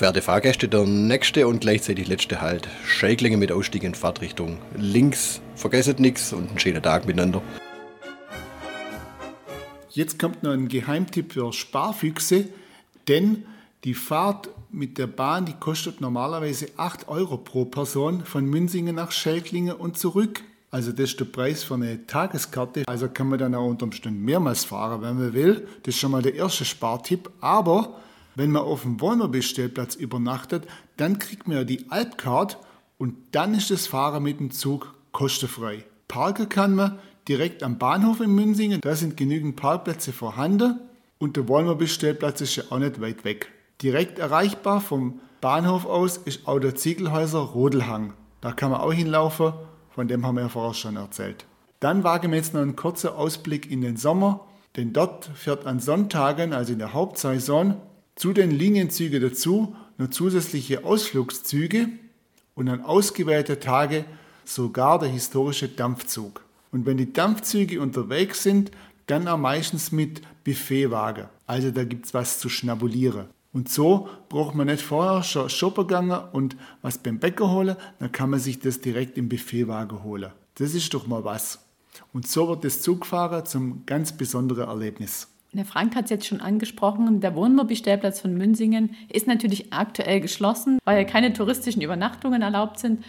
Verehrte 0.00 0.22
Fahrgäste, 0.22 0.66
der 0.66 0.84
nächste 0.84 1.46
und 1.46 1.60
gleichzeitig 1.60 2.08
letzte 2.08 2.40
Halt. 2.40 2.66
Schäklingen 2.84 3.38
mit 3.38 3.52
Ausstieg 3.52 3.82
in 3.82 3.94
Fahrtrichtung 3.94 4.58
links. 4.74 5.40
Vergesset 5.54 6.00
nichts 6.00 6.32
und 6.32 6.48
einen 6.48 6.58
schönen 6.58 6.82
Tag 6.82 7.06
miteinander. 7.06 7.40
Jetzt 9.90 10.18
kommt 10.18 10.42
noch 10.42 10.52
ein 10.52 10.68
Geheimtipp 10.68 11.34
für 11.34 11.52
Sparfüchse, 11.52 12.48
denn 13.08 13.44
die 13.84 13.94
Fahrt 13.94 14.48
mit 14.72 14.98
der 14.98 15.06
Bahn, 15.06 15.46
die 15.46 15.52
kostet 15.52 16.00
normalerweise 16.00 16.68
8 16.76 17.08
Euro 17.08 17.36
pro 17.36 17.64
Person 17.64 18.24
von 18.24 18.46
Münzingen 18.46 18.96
nach 18.96 19.12
Schelklingen 19.12 19.76
und 19.76 19.98
zurück. 19.98 20.42
Also 20.70 20.92
das 20.92 21.10
ist 21.10 21.20
der 21.20 21.26
Preis 21.26 21.62
für 21.62 21.74
eine 21.74 22.06
Tageskarte. 22.06 22.84
Also 22.86 23.08
kann 23.08 23.28
man 23.28 23.38
dann 23.38 23.54
auch 23.54 23.66
unter 23.66 23.84
Umständen 23.84 24.24
mehrmals 24.24 24.64
fahren, 24.64 25.02
wenn 25.02 25.18
man 25.18 25.32
will. 25.32 25.68
Das 25.82 25.94
ist 25.94 26.00
schon 26.00 26.10
mal 26.10 26.22
der 26.22 26.34
erste 26.34 26.64
Spartipp. 26.64 27.30
Aber 27.40 28.00
wenn 28.34 28.50
man 28.50 28.62
auf 28.62 28.82
dem 28.82 29.00
Wohnmobilstellplatz 29.00 29.94
übernachtet, 29.94 30.66
dann 30.96 31.18
kriegt 31.18 31.48
man 31.48 31.58
ja 31.58 31.64
die 31.64 31.90
Alpcard 31.90 32.58
und 32.98 33.16
dann 33.32 33.54
ist 33.54 33.70
das 33.70 33.86
Fahren 33.86 34.22
mit 34.22 34.40
dem 34.40 34.50
Zug 34.50 34.94
kostenfrei. 35.12 35.84
Parken 36.08 36.48
kann 36.48 36.74
man 36.74 36.98
direkt 37.28 37.62
am 37.62 37.78
Bahnhof 37.78 38.20
in 38.20 38.34
Münzingen. 38.34 38.80
Da 38.80 38.94
sind 38.94 39.16
genügend 39.16 39.56
Parkplätze 39.56 40.12
vorhanden 40.12 40.80
und 41.18 41.36
der 41.36 41.48
Wohnmobilstellplatz 41.48 42.40
ist 42.40 42.56
ja 42.56 42.64
auch 42.70 42.78
nicht 42.78 43.00
weit 43.00 43.24
weg. 43.24 43.52
Direkt 43.82 44.18
erreichbar 44.18 44.80
vom 44.80 45.20
Bahnhof 45.40 45.86
aus 45.86 46.16
ist 46.16 46.46
auch 46.46 46.58
der 46.58 46.74
Ziegelhäuser 46.74 47.38
Rodelhang. 47.38 48.14
Da 48.40 48.52
kann 48.52 48.70
man 48.70 48.80
auch 48.80 48.92
hinlaufen 48.92 49.52
von 49.90 50.08
dem 50.08 50.24
haben 50.24 50.36
wir 50.36 50.42
ja 50.42 50.48
vorher 50.48 50.74
schon 50.74 50.96
erzählt. 50.96 51.44
Dann 51.80 52.04
wagen 52.04 52.30
wir 52.30 52.38
jetzt 52.38 52.54
noch 52.54 52.62
einen 52.62 52.76
kurzen 52.76 53.08
Ausblick 53.08 53.70
in 53.70 53.80
den 53.80 53.96
Sommer, 53.96 54.46
denn 54.76 54.92
dort 54.92 55.30
fährt 55.34 55.66
an 55.66 55.80
Sonntagen, 55.80 56.52
also 56.52 56.72
in 56.72 56.78
der 56.78 56.94
Hauptsaison, 56.94 57.76
zu 58.20 58.34
den 58.34 58.50
Linienzügen 58.50 59.22
dazu 59.22 59.74
noch 59.96 60.10
zusätzliche 60.10 60.84
Ausflugszüge 60.84 61.88
und 62.54 62.68
an 62.68 62.82
ausgewählte 62.82 63.58
Tage 63.60 64.04
sogar 64.44 64.98
der 64.98 65.08
historische 65.08 65.68
Dampfzug. 65.68 66.44
Und 66.70 66.84
wenn 66.84 66.98
die 66.98 67.14
Dampfzüge 67.14 67.80
unterwegs 67.80 68.42
sind, 68.42 68.72
dann 69.06 69.26
auch 69.26 69.38
meistens 69.38 69.90
mit 69.90 70.20
Buffetwagen. 70.44 71.28
Also 71.46 71.70
da 71.70 71.84
gibt 71.84 72.04
es 72.04 72.12
was 72.12 72.38
zu 72.38 72.50
schnabulieren. 72.50 73.28
Und 73.54 73.70
so 73.70 74.10
braucht 74.28 74.54
man 74.54 74.66
nicht 74.66 74.82
vorher 74.82 75.22
schon 75.22 75.48
shoppen 75.48 75.86
gehen 75.86 76.10
und 76.10 76.58
was 76.82 76.98
beim 76.98 77.20
Bäcker 77.20 77.50
holen, 77.50 77.76
dann 78.00 78.12
kann 78.12 78.28
man 78.28 78.38
sich 78.38 78.58
das 78.58 78.82
direkt 78.82 79.16
im 79.16 79.30
Buffetwagen 79.30 80.02
holen. 80.02 80.30
Das 80.56 80.74
ist 80.74 80.92
doch 80.92 81.06
mal 81.06 81.24
was. 81.24 81.58
Und 82.12 82.28
so 82.28 82.48
wird 82.48 82.64
das 82.64 82.82
Zugfahren 82.82 83.46
zum 83.46 83.86
ganz 83.86 84.12
besonderen 84.12 84.68
Erlebnis. 84.68 85.26
Der 85.52 85.64
Frank 85.64 85.96
hat 85.96 86.04
es 86.04 86.10
jetzt 86.10 86.26
schon 86.26 86.40
angesprochen, 86.40 87.20
der 87.20 87.34
Wohnmobilstellplatz 87.34 88.20
von 88.20 88.34
Münsingen 88.34 88.94
ist 89.12 89.26
natürlich 89.26 89.72
aktuell 89.72 90.20
geschlossen, 90.20 90.78
weil 90.84 91.04
keine 91.04 91.32
touristischen 91.32 91.82
Übernachtungen 91.82 92.42
erlaubt 92.42 92.78
sind. 92.78 93.04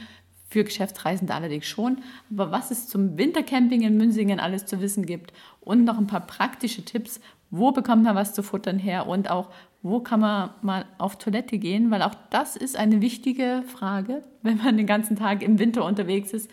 Für 0.50 0.64
Geschäftsreisende 0.64 1.34
allerdings 1.34 1.66
schon. 1.66 2.00
Aber 2.32 2.52
was 2.52 2.72
es 2.72 2.88
zum 2.88 3.18
Wintercamping 3.18 3.84
in 3.84 3.96
Münsingen 3.96 4.40
alles 4.40 4.66
zu 4.66 4.82
wissen 4.82 5.06
gibt 5.06 5.32
und 5.62 5.86
noch 5.86 5.98
ein 5.98 6.08
paar 6.08 6.26
praktische 6.26 6.84
Tipps, 6.84 7.22
wo 7.52 7.72
bekommt 7.72 8.04
man 8.04 8.16
was 8.16 8.34
zu 8.34 8.44
futtern 8.44 8.80
her 8.80 9.08
und 9.08 9.30
auch 9.30 9.50
wo 9.84 10.00
kann 10.00 10.20
man 10.20 10.50
mal 10.62 10.86
auf 10.98 11.18
Toilette 11.18 11.58
gehen, 11.58 11.90
weil 11.92 12.02
auch 12.02 12.16
das 12.32 12.56
ist 12.56 12.76
eine 12.76 13.02
wichtige 13.02 13.64
Frage, 13.68 14.24
wenn 14.42 14.58
man 14.58 14.78
den 14.78 14.88
ganzen 14.88 15.16
Tag 15.16 15.42
im 15.42 15.60
Winter 15.60 15.86
unterwegs 15.86 16.34
ist. 16.34 16.50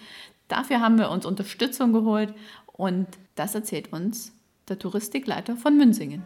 Dafür 0.49 0.81
haben 0.81 0.99
wir 0.99 1.11
uns 1.11 1.27
Unterstützung 1.27 1.93
geholt 1.93 2.35
und 2.67 3.07
das 3.35 3.55
erzählt 3.55 3.93
uns 3.93 4.38
der 4.69 4.79
Touristikleiter 4.79 5.57
von 5.57 5.77
Münsingen. 5.77 6.23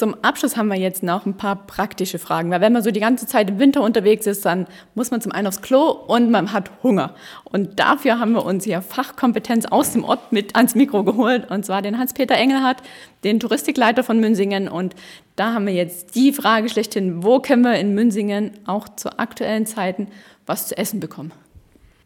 Zum 0.00 0.14
Abschluss 0.22 0.56
haben 0.56 0.68
wir 0.68 0.78
jetzt 0.78 1.02
noch 1.02 1.26
ein 1.26 1.36
paar 1.36 1.66
praktische 1.66 2.18
Fragen, 2.18 2.50
weil 2.50 2.62
wenn 2.62 2.72
man 2.72 2.82
so 2.82 2.90
die 2.90 3.00
ganze 3.00 3.26
Zeit 3.26 3.50
im 3.50 3.58
Winter 3.58 3.82
unterwegs 3.82 4.26
ist, 4.26 4.46
dann 4.46 4.66
muss 4.94 5.10
man 5.10 5.20
zum 5.20 5.30
einen 5.30 5.46
aufs 5.46 5.60
Klo 5.60 5.90
und 5.90 6.30
man 6.30 6.54
hat 6.54 6.70
Hunger. 6.82 7.14
Und 7.44 7.78
dafür 7.78 8.18
haben 8.18 8.32
wir 8.32 8.46
uns 8.46 8.64
hier 8.64 8.80
Fachkompetenz 8.80 9.66
aus 9.66 9.92
dem 9.92 10.04
Ort 10.04 10.32
mit 10.32 10.56
ans 10.56 10.74
Mikro 10.74 11.04
geholt, 11.04 11.50
und 11.50 11.66
zwar 11.66 11.82
den 11.82 11.98
Hans-Peter 11.98 12.34
Engelhardt, 12.34 12.82
den 13.24 13.40
Touristikleiter 13.40 14.02
von 14.02 14.20
Münsingen. 14.20 14.68
Und 14.68 14.94
da 15.36 15.52
haben 15.52 15.66
wir 15.66 15.74
jetzt 15.74 16.14
die 16.14 16.32
Frage 16.32 16.70
schlechthin, 16.70 17.22
wo 17.22 17.40
können 17.40 17.62
wir 17.62 17.74
in 17.74 17.94
Münsingen 17.94 18.52
auch 18.64 18.88
zu 18.88 19.18
aktuellen 19.18 19.66
Zeiten 19.66 20.08
was 20.46 20.68
zu 20.68 20.78
essen 20.78 21.00
bekommen? 21.00 21.32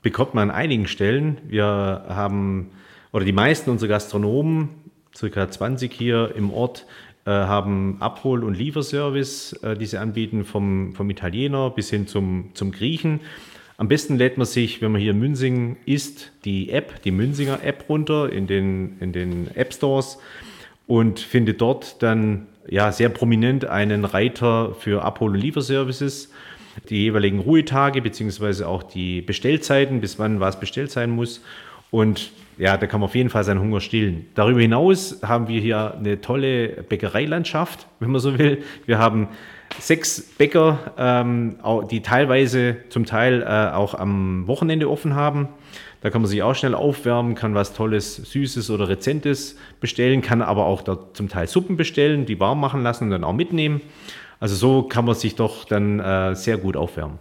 Bekommt 0.03 0.35
man 0.35 0.51
an 0.51 0.57
einigen 0.57 0.89
Stellen. 0.89 1.41
Wir 1.47 1.65
haben, 2.09 2.73
oder 3.15 3.25
die 3.25 3.33
meisten 3.33 3.71
unserer 3.71 3.91
Gastronomen, 3.91 4.71
circa 5.17 5.49
20 5.49 5.93
hier 5.93 6.33
im 6.35 6.53
Ort, 6.53 6.85
äh, 7.27 7.31
haben 7.31 7.99
Abhol- 8.01 8.43
und 8.43 8.59
Lieferservice, 8.59 9.53
äh, 9.63 9.77
die 9.77 9.87
sie 9.87 9.99
anbieten, 9.99 10.45
vom, 10.45 10.93
vom 10.95 11.09
Italiener 11.09 11.71
bis 11.71 11.91
hin 11.91 12.09
zum, 12.09 12.51
zum 12.55 12.73
Griechen. 12.73 13.21
Am 13.77 13.87
besten 13.87 14.19
lädt 14.19 14.37
man 14.37 14.49
sich, 14.49 14.83
wenn 14.83 14.91
man 14.91 15.01
hier 15.01 15.13
in 15.13 15.21
Münsingen 15.21 15.77
ist, 15.87 16.33
die 16.45 16.71
App, 16.71 17.03
die 17.03 17.13
Münsinger 17.13 17.63
App 17.63 17.85
runter 17.89 18.33
in 18.33 18.49
den, 18.49 18.97
in 18.99 19.13
den 19.13 19.49
App 19.55 19.73
Stores 19.73 20.19
und 20.89 21.21
findet 21.21 21.61
dort 21.61 22.03
dann 22.03 22.49
ja, 22.69 22.91
sehr 22.91 23.11
prominent 23.11 23.65
einen 23.65 24.05
Reiter 24.05 24.75
für 24.75 25.05
Abhol- 25.05 25.35
und 25.35 25.41
Lieferservices, 25.41 26.33
die 26.89 27.05
jeweiligen 27.05 27.39
Ruhetage 27.39 28.03
beziehungsweise 28.03 28.67
auch 28.67 28.83
die 28.83 29.23
Bestellzeiten, 29.23 30.01
bis 30.01 30.19
wann 30.19 30.41
was 30.41 30.59
bestellt 30.59 30.91
sein 30.91 31.11
muss. 31.11 31.43
Und 31.95 32.33
ja, 32.59 32.77
da 32.77 32.89
kann 32.89 32.99
man 32.99 33.09
auf 33.09 33.15
jeden 33.15 33.31
Fall 33.31 33.45
seinen 33.45 33.61
Hunger 33.61 33.81
stillen. 33.81 34.27
Darüber 34.35 34.61
hinaus 34.61 35.21
haben 35.23 35.47
wir 35.47 35.61
hier 35.61 35.95
eine 35.95 36.21
tolle 36.21 36.83
Bäckereilandschaft, 36.89 37.87
wenn 38.01 38.11
man 38.11 38.21
so 38.21 38.37
will. 38.37 38.65
Wir 38.85 38.99
haben 38.99 39.29
sechs 39.79 40.21
Bäcker, 40.21 40.93
ähm, 40.99 41.55
die 41.93 42.01
teilweise 42.01 42.79
zum 42.89 43.07
Teil 43.07 43.43
äh, 43.43 43.73
auch 43.73 43.95
am 43.95 44.49
Wochenende 44.49 44.91
offen 44.91 45.15
haben. 45.15 45.51
Da 46.01 46.11
kann 46.11 46.21
man 46.21 46.29
sich 46.29 46.43
auch 46.43 46.57
schnell 46.57 46.75
aufwärmen, 46.75 47.37
kann 47.37 47.55
was 47.55 47.75
Tolles, 47.75 48.17
Süßes 48.17 48.71
oder 48.71 48.89
Rezentes 48.89 49.57
bestellen, 49.79 50.21
kann 50.21 50.43
aber 50.43 50.67
auch 50.67 50.83
da 50.83 50.99
zum 51.13 51.29
Teil 51.29 51.47
Suppen 51.47 51.77
bestellen, 51.77 52.27
die 52.27 52.41
warm 52.41 52.59
machen 52.59 52.83
lassen 52.83 53.05
und 53.05 53.11
dann 53.11 53.23
auch 53.23 53.33
mitnehmen. 53.33 53.81
Also 54.41 54.57
so 54.57 54.83
kann 54.83 55.05
man 55.05 55.15
sich 55.15 55.37
doch 55.37 55.65
dann 55.65 56.01
äh, 56.01 56.35
sehr 56.35 56.57
gut 56.57 56.77
aufwärmen. 56.77 57.21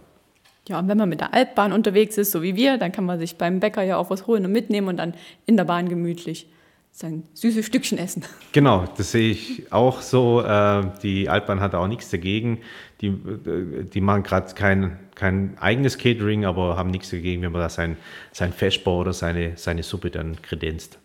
Ja, 0.68 0.78
und 0.78 0.88
wenn 0.88 0.96
man 0.96 1.08
mit 1.08 1.20
der 1.20 1.34
Altbahn 1.34 1.72
unterwegs 1.72 2.16
ist, 2.16 2.30
so 2.30 2.42
wie 2.42 2.56
wir, 2.56 2.78
dann 2.78 2.90
kann 2.90 3.04
man 3.04 3.18
sich 3.18 3.36
beim 3.36 3.60
Bäcker 3.60 3.82
ja 3.82 3.98
auch 3.98 4.10
was 4.10 4.26
holen 4.26 4.46
und 4.46 4.52
mitnehmen 4.52 4.88
und 4.88 4.96
dann 4.96 5.14
in 5.46 5.56
der 5.56 5.64
Bahn 5.64 5.88
gemütlich 5.88 6.46
sein 6.90 7.24
süßes 7.34 7.66
Stückchen 7.66 7.98
essen. 7.98 8.22
Genau, 8.52 8.84
das 8.96 9.10
sehe 9.10 9.32
ich 9.32 9.72
auch 9.72 10.00
so. 10.00 10.42
Äh, 10.42 10.84
die 11.02 11.28
Altbahn 11.28 11.60
hat 11.60 11.74
auch 11.74 11.88
nichts 11.88 12.08
dagegen. 12.10 12.60
Die, 13.00 13.08
äh, 13.08 13.84
die 13.92 14.00
machen 14.00 14.22
gerade 14.22 14.54
kein, 14.54 14.96
kein 15.16 15.58
eigenes 15.58 15.98
Catering, 15.98 16.44
aber 16.44 16.76
haben 16.76 16.90
nichts 16.90 17.10
dagegen, 17.10 17.42
wenn 17.42 17.50
man 17.50 17.60
da 17.60 17.68
sein, 17.68 17.96
sein 18.30 18.52
Feschbar 18.52 18.94
oder 18.94 19.12
seine, 19.12 19.54
seine 19.56 19.82
Suppe 19.82 20.10
dann 20.10 20.40
kredenzt. 20.40 20.98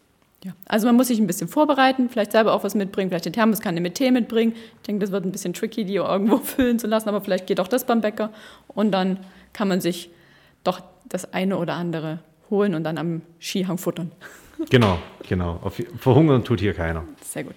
Ja, 0.46 0.54
also 0.66 0.88
man 0.88 0.96
muss 0.96 1.08
sich 1.08 1.20
ein 1.20 1.28
bisschen 1.28 1.50
vorbereiten, 1.50 2.08
vielleicht 2.08 2.32
selber 2.32 2.54
auch 2.54 2.64
was 2.64 2.76
mitbringen, 2.76 3.10
vielleicht 3.10 3.26
die 3.26 3.32
Thermoskanne 3.32 3.82
mit 3.82 3.96
Tee 3.96 4.12
mitbringen. 4.12 4.54
Ich 4.54 4.86
denke, 4.88 5.02
das 5.02 5.12
wird 5.12 5.26
ein 5.26 5.32
bisschen 5.32 5.54
tricky, 5.54 5.84
die 5.84 5.96
irgendwo 5.96 6.38
füllen 6.44 6.78
zu 6.78 6.88
lassen, 6.88 7.10
aber 7.10 7.20
vielleicht 7.20 7.48
geht 7.48 7.60
auch 7.60 7.68
das 7.68 7.86
beim 7.86 8.00
Bäcker 8.00 8.30
und 8.68 8.92
dann 8.92 9.18
kann 9.54 9.68
man 9.68 9.82
sich 9.82 10.10
doch 10.64 10.82
das 11.08 11.34
eine 11.34 11.58
oder 11.58 11.74
andere 11.74 12.20
holen 12.50 12.76
und 12.76 12.84
dann 12.84 12.98
am 12.98 13.22
Skihang 13.40 13.78
futtern. 13.78 14.12
Genau, 14.70 15.00
genau. 15.28 15.62
verhungern 15.98 16.44
tut 16.44 16.60
hier 16.60 16.74
keiner. 16.74 17.06
Sehr 17.24 17.46
gut. 17.46 17.56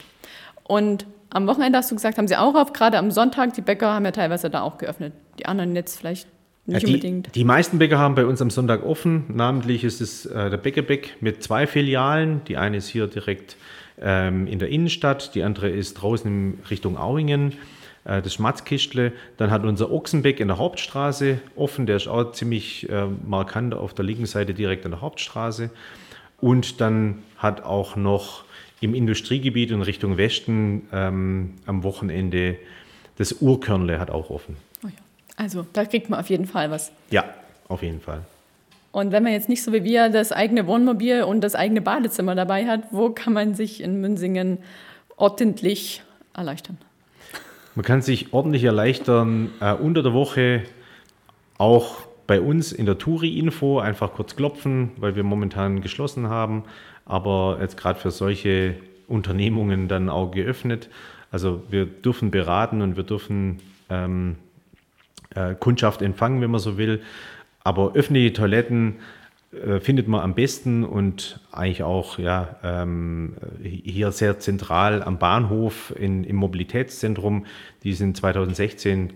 Und 0.62 1.06
am 1.30 1.46
Wochenende 1.46 1.78
hast 1.78 1.90
du 1.90 1.96
gesagt, 1.96 2.18
haben 2.18 2.28
sie 2.28 2.36
auch 2.36 2.54
auf, 2.54 2.72
gerade 2.72 2.98
am 2.98 3.10
Sonntag, 3.10 3.54
die 3.54 3.60
Bäcker 3.60 3.92
haben 3.92 4.04
ja 4.04 4.12
teilweise 4.12 4.50
da 4.50 4.62
auch 4.62 4.78
geöffnet. 4.78 5.12
Die 5.38 5.46
anderen 5.46 5.74
jetzt 5.74 5.98
vielleicht 5.98 6.28
nicht 6.66 6.82
ja, 6.82 6.86
die, 6.86 6.94
unbedingt. 6.94 7.34
Die 7.34 7.44
meisten 7.44 7.78
Bäcker 7.78 7.98
haben 7.98 8.14
bei 8.14 8.24
uns 8.24 8.40
am 8.40 8.50
Sonntag 8.50 8.84
offen. 8.84 9.24
Namentlich 9.28 9.82
ist 9.82 10.00
es 10.00 10.26
äh, 10.26 10.50
der 10.50 10.58
Bäckerbeck 10.58 11.16
mit 11.20 11.42
zwei 11.42 11.66
Filialen. 11.66 12.42
Die 12.44 12.56
eine 12.56 12.76
ist 12.76 12.88
hier 12.88 13.08
direkt 13.08 13.56
ähm, 14.00 14.46
in 14.46 14.58
der 14.58 14.68
Innenstadt, 14.68 15.34
die 15.34 15.42
andere 15.42 15.70
ist 15.70 15.94
draußen 15.94 16.30
in 16.30 16.58
Richtung 16.70 16.96
Auingen. 16.96 17.54
Äh, 18.04 18.22
das 18.22 18.34
Schmatzkistle. 18.34 19.12
Dann 19.36 19.50
hat 19.50 19.64
unser 19.64 19.90
Ochsenbeck 19.90 20.40
in 20.40 20.48
der 20.48 20.58
Hauptstraße 20.58 21.40
offen, 21.56 21.86
der 21.86 21.96
ist 21.96 22.08
auch 22.08 22.32
ziemlich 22.32 22.88
äh, 22.90 23.06
markant 23.26 23.74
auf 23.74 23.94
der 23.94 24.04
linken 24.04 24.26
Seite 24.26 24.54
direkt 24.54 24.84
an 24.84 24.92
der 24.92 25.00
Hauptstraße. 25.00 25.70
Und 26.40 26.80
dann 26.80 27.22
hat 27.36 27.62
auch 27.62 27.96
noch 27.96 28.44
im 28.80 28.94
Industriegebiet 28.94 29.70
in 29.70 29.80
Richtung 29.82 30.16
Westen 30.16 30.88
ähm, 30.92 31.54
am 31.66 31.84
Wochenende 31.84 32.56
das 33.16 33.40
Urkörnle 33.40 34.00
hat 34.00 34.10
auch 34.10 34.30
offen. 34.30 34.56
Oh 34.84 34.88
ja. 34.88 34.94
Also 35.36 35.66
da 35.72 35.84
kriegt 35.84 36.10
man 36.10 36.18
auf 36.18 36.30
jeden 36.30 36.46
Fall 36.46 36.70
was. 36.70 36.90
Ja, 37.10 37.24
auf 37.68 37.82
jeden 37.82 38.00
Fall. 38.00 38.22
Und 38.90 39.12
wenn 39.12 39.22
man 39.22 39.32
jetzt 39.32 39.48
nicht 39.48 39.62
so 39.62 39.72
wie 39.72 39.84
wir 39.84 40.08
das 40.08 40.32
eigene 40.32 40.66
Wohnmobil 40.66 41.22
und 41.22 41.42
das 41.42 41.54
eigene 41.54 41.80
Badezimmer 41.80 42.34
dabei 42.34 42.66
hat, 42.66 42.88
wo 42.90 43.10
kann 43.10 43.32
man 43.32 43.54
sich 43.54 43.80
in 43.80 44.00
Münsingen 44.00 44.58
ordentlich 45.16 46.02
erleichtern? 46.34 46.76
Man 47.74 47.84
kann 47.84 48.02
sich 48.02 48.32
ordentlich 48.32 48.64
erleichtern 48.64 49.50
äh, 49.60 49.72
unter 49.72 50.02
der 50.02 50.12
Woche 50.12 50.64
auch 51.56 52.02
bei 52.26 52.40
uns 52.40 52.72
in 52.72 52.86
der 52.86 52.98
Touri-Info 52.98 53.78
einfach 53.78 54.12
kurz 54.12 54.36
klopfen, 54.36 54.90
weil 54.96 55.16
wir 55.16 55.22
momentan 55.22 55.80
geschlossen 55.80 56.28
haben, 56.28 56.64
aber 57.06 57.58
jetzt 57.60 57.76
gerade 57.76 57.98
für 57.98 58.10
solche 58.10 58.74
Unternehmungen 59.08 59.88
dann 59.88 60.08
auch 60.08 60.30
geöffnet. 60.30 60.88
Also 61.30 61.62
wir 61.70 61.86
dürfen 61.86 62.30
beraten 62.30 62.82
und 62.82 62.96
wir 62.96 63.04
dürfen 63.04 63.60
ähm, 63.88 64.36
äh, 65.34 65.54
Kundschaft 65.54 66.02
empfangen, 66.02 66.40
wenn 66.42 66.50
man 66.50 66.60
so 66.60 66.76
will. 66.76 67.00
Aber 67.64 67.94
öffentliche 67.94 68.34
Toiletten 68.34 68.96
äh, 69.52 69.80
findet 69.80 70.08
man 70.08 70.20
am 70.20 70.34
besten 70.34 70.82
und 70.82 71.40
eigentlich 71.52 71.82
auch 71.82 72.18
ja, 72.18 72.56
ähm, 72.62 73.36
hier 73.62 74.10
sehr 74.10 74.38
zentral 74.38 75.02
am 75.02 75.18
Bahnhof 75.18 75.92
in, 75.98 76.24
im 76.24 76.36
Mobilitätszentrum. 76.36 77.44
Die 77.82 77.92
sind 77.92 78.16
2016 78.16 79.12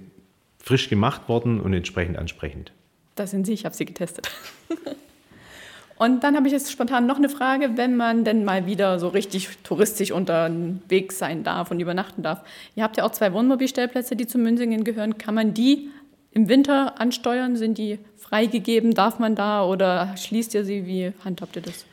frisch 0.58 0.90
gemacht 0.90 1.28
worden 1.30 1.58
und 1.58 1.72
entsprechend 1.72 2.18
ansprechend. 2.18 2.72
Das 3.14 3.30
sind 3.30 3.46
sie, 3.46 3.54
ich 3.54 3.64
habe 3.64 3.74
sie 3.74 3.86
getestet. 3.86 4.30
und 5.96 6.22
dann 6.22 6.36
habe 6.36 6.48
ich 6.48 6.52
jetzt 6.52 6.70
spontan 6.70 7.06
noch 7.06 7.16
eine 7.16 7.30
Frage, 7.30 7.70
wenn 7.76 7.96
man 7.96 8.24
denn 8.24 8.44
mal 8.44 8.66
wieder 8.66 8.98
so 8.98 9.08
richtig 9.08 9.48
touristisch 9.62 10.10
unterwegs 10.10 11.18
sein 11.18 11.44
darf 11.44 11.70
und 11.70 11.80
übernachten 11.80 12.22
darf. 12.22 12.42
Ihr 12.74 12.82
habt 12.82 12.98
ja 12.98 13.04
auch 13.04 13.12
zwei 13.12 13.32
Wohnmobilstellplätze, 13.32 14.16
die 14.16 14.26
zu 14.26 14.36
Münsingen 14.36 14.84
gehören. 14.84 15.16
Kann 15.16 15.34
man 15.34 15.54
die 15.54 15.88
im 16.36 16.50
Winter 16.50 17.00
ansteuern? 17.00 17.56
Sind 17.56 17.78
die 17.78 17.98
freigegeben? 18.18 18.92
Darf 18.92 19.18
man 19.18 19.34
da 19.34 19.64
oder 19.64 20.14
schließt 20.18 20.54
ihr 20.54 20.64
sie? 20.64 20.86
Wie 20.86 21.12
handhabt 21.24 21.56
ihr 21.56 21.62
das? 21.62 21.86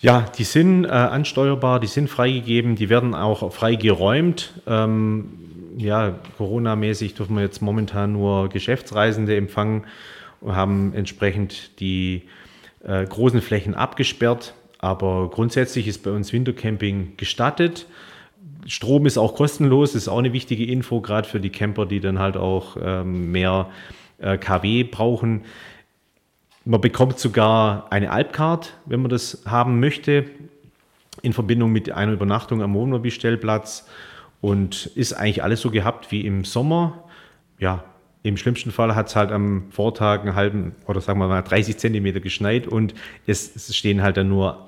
Ja, 0.00 0.26
die 0.36 0.44
sind 0.44 0.84
äh, 0.84 0.88
ansteuerbar, 0.88 1.78
die 1.78 1.86
sind 1.86 2.10
freigegeben, 2.10 2.74
die 2.74 2.88
werden 2.88 3.14
auch 3.14 3.52
freigeräumt. 3.52 4.52
Ähm, 4.66 5.28
ja, 5.76 6.18
Corona-mäßig 6.36 7.14
dürfen 7.14 7.36
wir 7.36 7.42
jetzt 7.42 7.62
momentan 7.62 8.12
nur 8.12 8.48
Geschäftsreisende 8.48 9.36
empfangen 9.36 9.84
und 10.40 10.56
haben 10.56 10.92
entsprechend 10.94 11.78
die 11.78 12.22
äh, 12.84 13.04
großen 13.04 13.40
Flächen 13.40 13.74
abgesperrt. 13.76 14.54
Aber 14.78 15.30
grundsätzlich 15.30 15.86
ist 15.86 16.02
bei 16.02 16.10
uns 16.10 16.32
Wintercamping 16.32 17.14
gestattet. 17.16 17.86
Strom 18.66 19.06
ist 19.06 19.18
auch 19.18 19.34
kostenlos, 19.34 19.94
ist 19.94 20.08
auch 20.08 20.18
eine 20.18 20.32
wichtige 20.32 20.64
Info, 20.66 21.00
gerade 21.00 21.28
für 21.28 21.40
die 21.40 21.50
Camper, 21.50 21.86
die 21.86 22.00
dann 22.00 22.18
halt 22.18 22.36
auch 22.36 22.76
ähm, 22.80 23.32
mehr 23.32 23.68
äh, 24.18 24.36
KW 24.36 24.84
brauchen. 24.84 25.44
Man 26.64 26.80
bekommt 26.80 27.18
sogar 27.18 27.90
eine 27.90 28.10
Alpcard, 28.10 28.74
wenn 28.84 29.00
man 29.00 29.10
das 29.10 29.42
haben 29.46 29.80
möchte, 29.80 30.26
in 31.22 31.32
Verbindung 31.32 31.72
mit 31.72 31.90
einer 31.90 32.12
Übernachtung 32.12 32.62
am 32.62 32.74
Wohnmobilstellplatz 32.74 33.88
und 34.40 34.86
ist 34.94 35.14
eigentlich 35.14 35.42
alles 35.42 35.60
so 35.60 35.70
gehabt 35.70 36.12
wie 36.12 36.26
im 36.26 36.44
Sommer. 36.44 37.04
Ja, 37.58 37.84
im 38.22 38.36
schlimmsten 38.36 38.70
Fall 38.70 38.94
hat 38.94 39.08
es 39.08 39.16
halt 39.16 39.32
am 39.32 39.70
Vortag 39.70 40.20
einen 40.20 40.34
halben 40.34 40.74
oder 40.86 41.00
sagen 41.00 41.18
wir 41.18 41.28
mal 41.28 41.42
30 41.42 41.78
Zentimeter 41.78 42.20
geschneit 42.20 42.66
und 42.66 42.94
es, 43.26 43.54
es 43.56 43.74
stehen 43.74 44.02
halt 44.02 44.16
dann 44.16 44.28
nur 44.28 44.67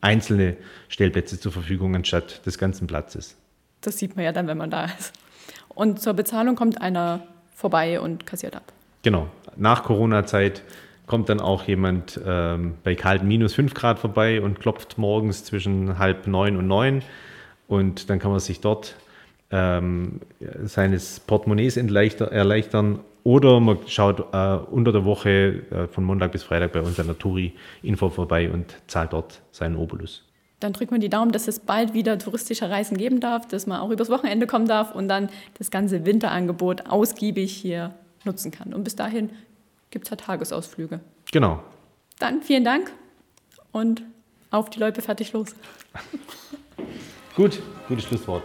einzelne 0.00 0.56
Stellplätze 0.88 1.38
zur 1.38 1.52
Verfügung 1.52 1.94
anstatt 1.94 2.44
des 2.46 2.58
ganzen 2.58 2.86
Platzes. 2.86 3.36
Das 3.80 3.98
sieht 3.98 4.16
man 4.16 4.24
ja 4.24 4.32
dann, 4.32 4.46
wenn 4.46 4.58
man 4.58 4.70
da 4.70 4.86
ist. 4.98 5.12
Und 5.68 6.00
zur 6.00 6.14
Bezahlung 6.14 6.56
kommt 6.56 6.80
einer 6.80 7.26
vorbei 7.54 8.00
und 8.00 8.26
kassiert 8.26 8.56
ab. 8.56 8.72
Genau. 9.02 9.28
Nach 9.56 9.84
Corona-Zeit 9.84 10.62
kommt 11.06 11.28
dann 11.28 11.40
auch 11.40 11.64
jemand 11.64 12.18
ähm, 12.24 12.74
bei 12.82 12.94
kalten 12.94 13.28
minus 13.28 13.54
5 13.54 13.74
Grad 13.74 13.98
vorbei 13.98 14.40
und 14.40 14.60
klopft 14.60 14.96
morgens 14.96 15.44
zwischen 15.44 15.98
halb 15.98 16.26
neun 16.26 16.56
und 16.56 16.66
neun. 16.66 17.02
Und 17.68 18.08
dann 18.08 18.18
kann 18.18 18.30
man 18.30 18.40
sich 18.40 18.60
dort 18.60 18.96
ähm, 19.50 20.20
seines 20.64 21.20
Portemonnaies 21.20 21.76
erleichtern 21.76 23.00
oder 23.24 23.58
man 23.58 23.78
schaut 23.86 24.20
äh, 24.32 24.56
unter 24.70 24.92
der 24.92 25.04
Woche 25.04 25.62
äh, 25.70 25.88
von 25.88 26.04
Montag 26.04 26.32
bis 26.32 26.42
Freitag 26.42 26.72
bei 26.72 26.80
uns 26.80 27.00
an 27.00 27.06
der 27.06 27.18
Touri-Info 27.18 28.10
vorbei 28.10 28.50
und 28.50 28.76
zahlt 28.86 29.14
dort 29.14 29.40
seinen 29.50 29.76
Obolus. 29.76 30.22
Dann 30.60 30.72
drücken 30.72 30.92
wir 30.92 30.98
die 30.98 31.08
Daumen, 31.08 31.32
dass 31.32 31.48
es 31.48 31.58
bald 31.58 31.94
wieder 31.94 32.18
touristische 32.18 32.70
Reisen 32.70 32.96
geben 32.96 33.20
darf, 33.20 33.48
dass 33.48 33.66
man 33.66 33.80
auch 33.80 33.90
übers 33.90 34.10
Wochenende 34.10 34.46
kommen 34.46 34.68
darf 34.68 34.94
und 34.94 35.08
dann 35.08 35.30
das 35.58 35.70
ganze 35.70 36.06
Winterangebot 36.06 36.86
ausgiebig 36.86 37.52
hier 37.52 37.92
nutzen 38.24 38.50
kann. 38.50 38.72
Und 38.72 38.84
bis 38.84 38.94
dahin 38.94 39.30
gibt 39.90 40.06
es 40.06 40.10
ja 40.10 40.16
Tagesausflüge. 40.16 41.00
Genau. 41.32 41.62
Dann 42.18 42.42
vielen 42.42 42.64
Dank 42.64 42.92
und 43.72 44.02
auf 44.50 44.70
die 44.70 44.78
Leute 44.78 45.02
fertig 45.02 45.32
los. 45.32 45.54
Gut, 47.36 47.60
gutes 47.88 48.04
Schlusswort. 48.04 48.44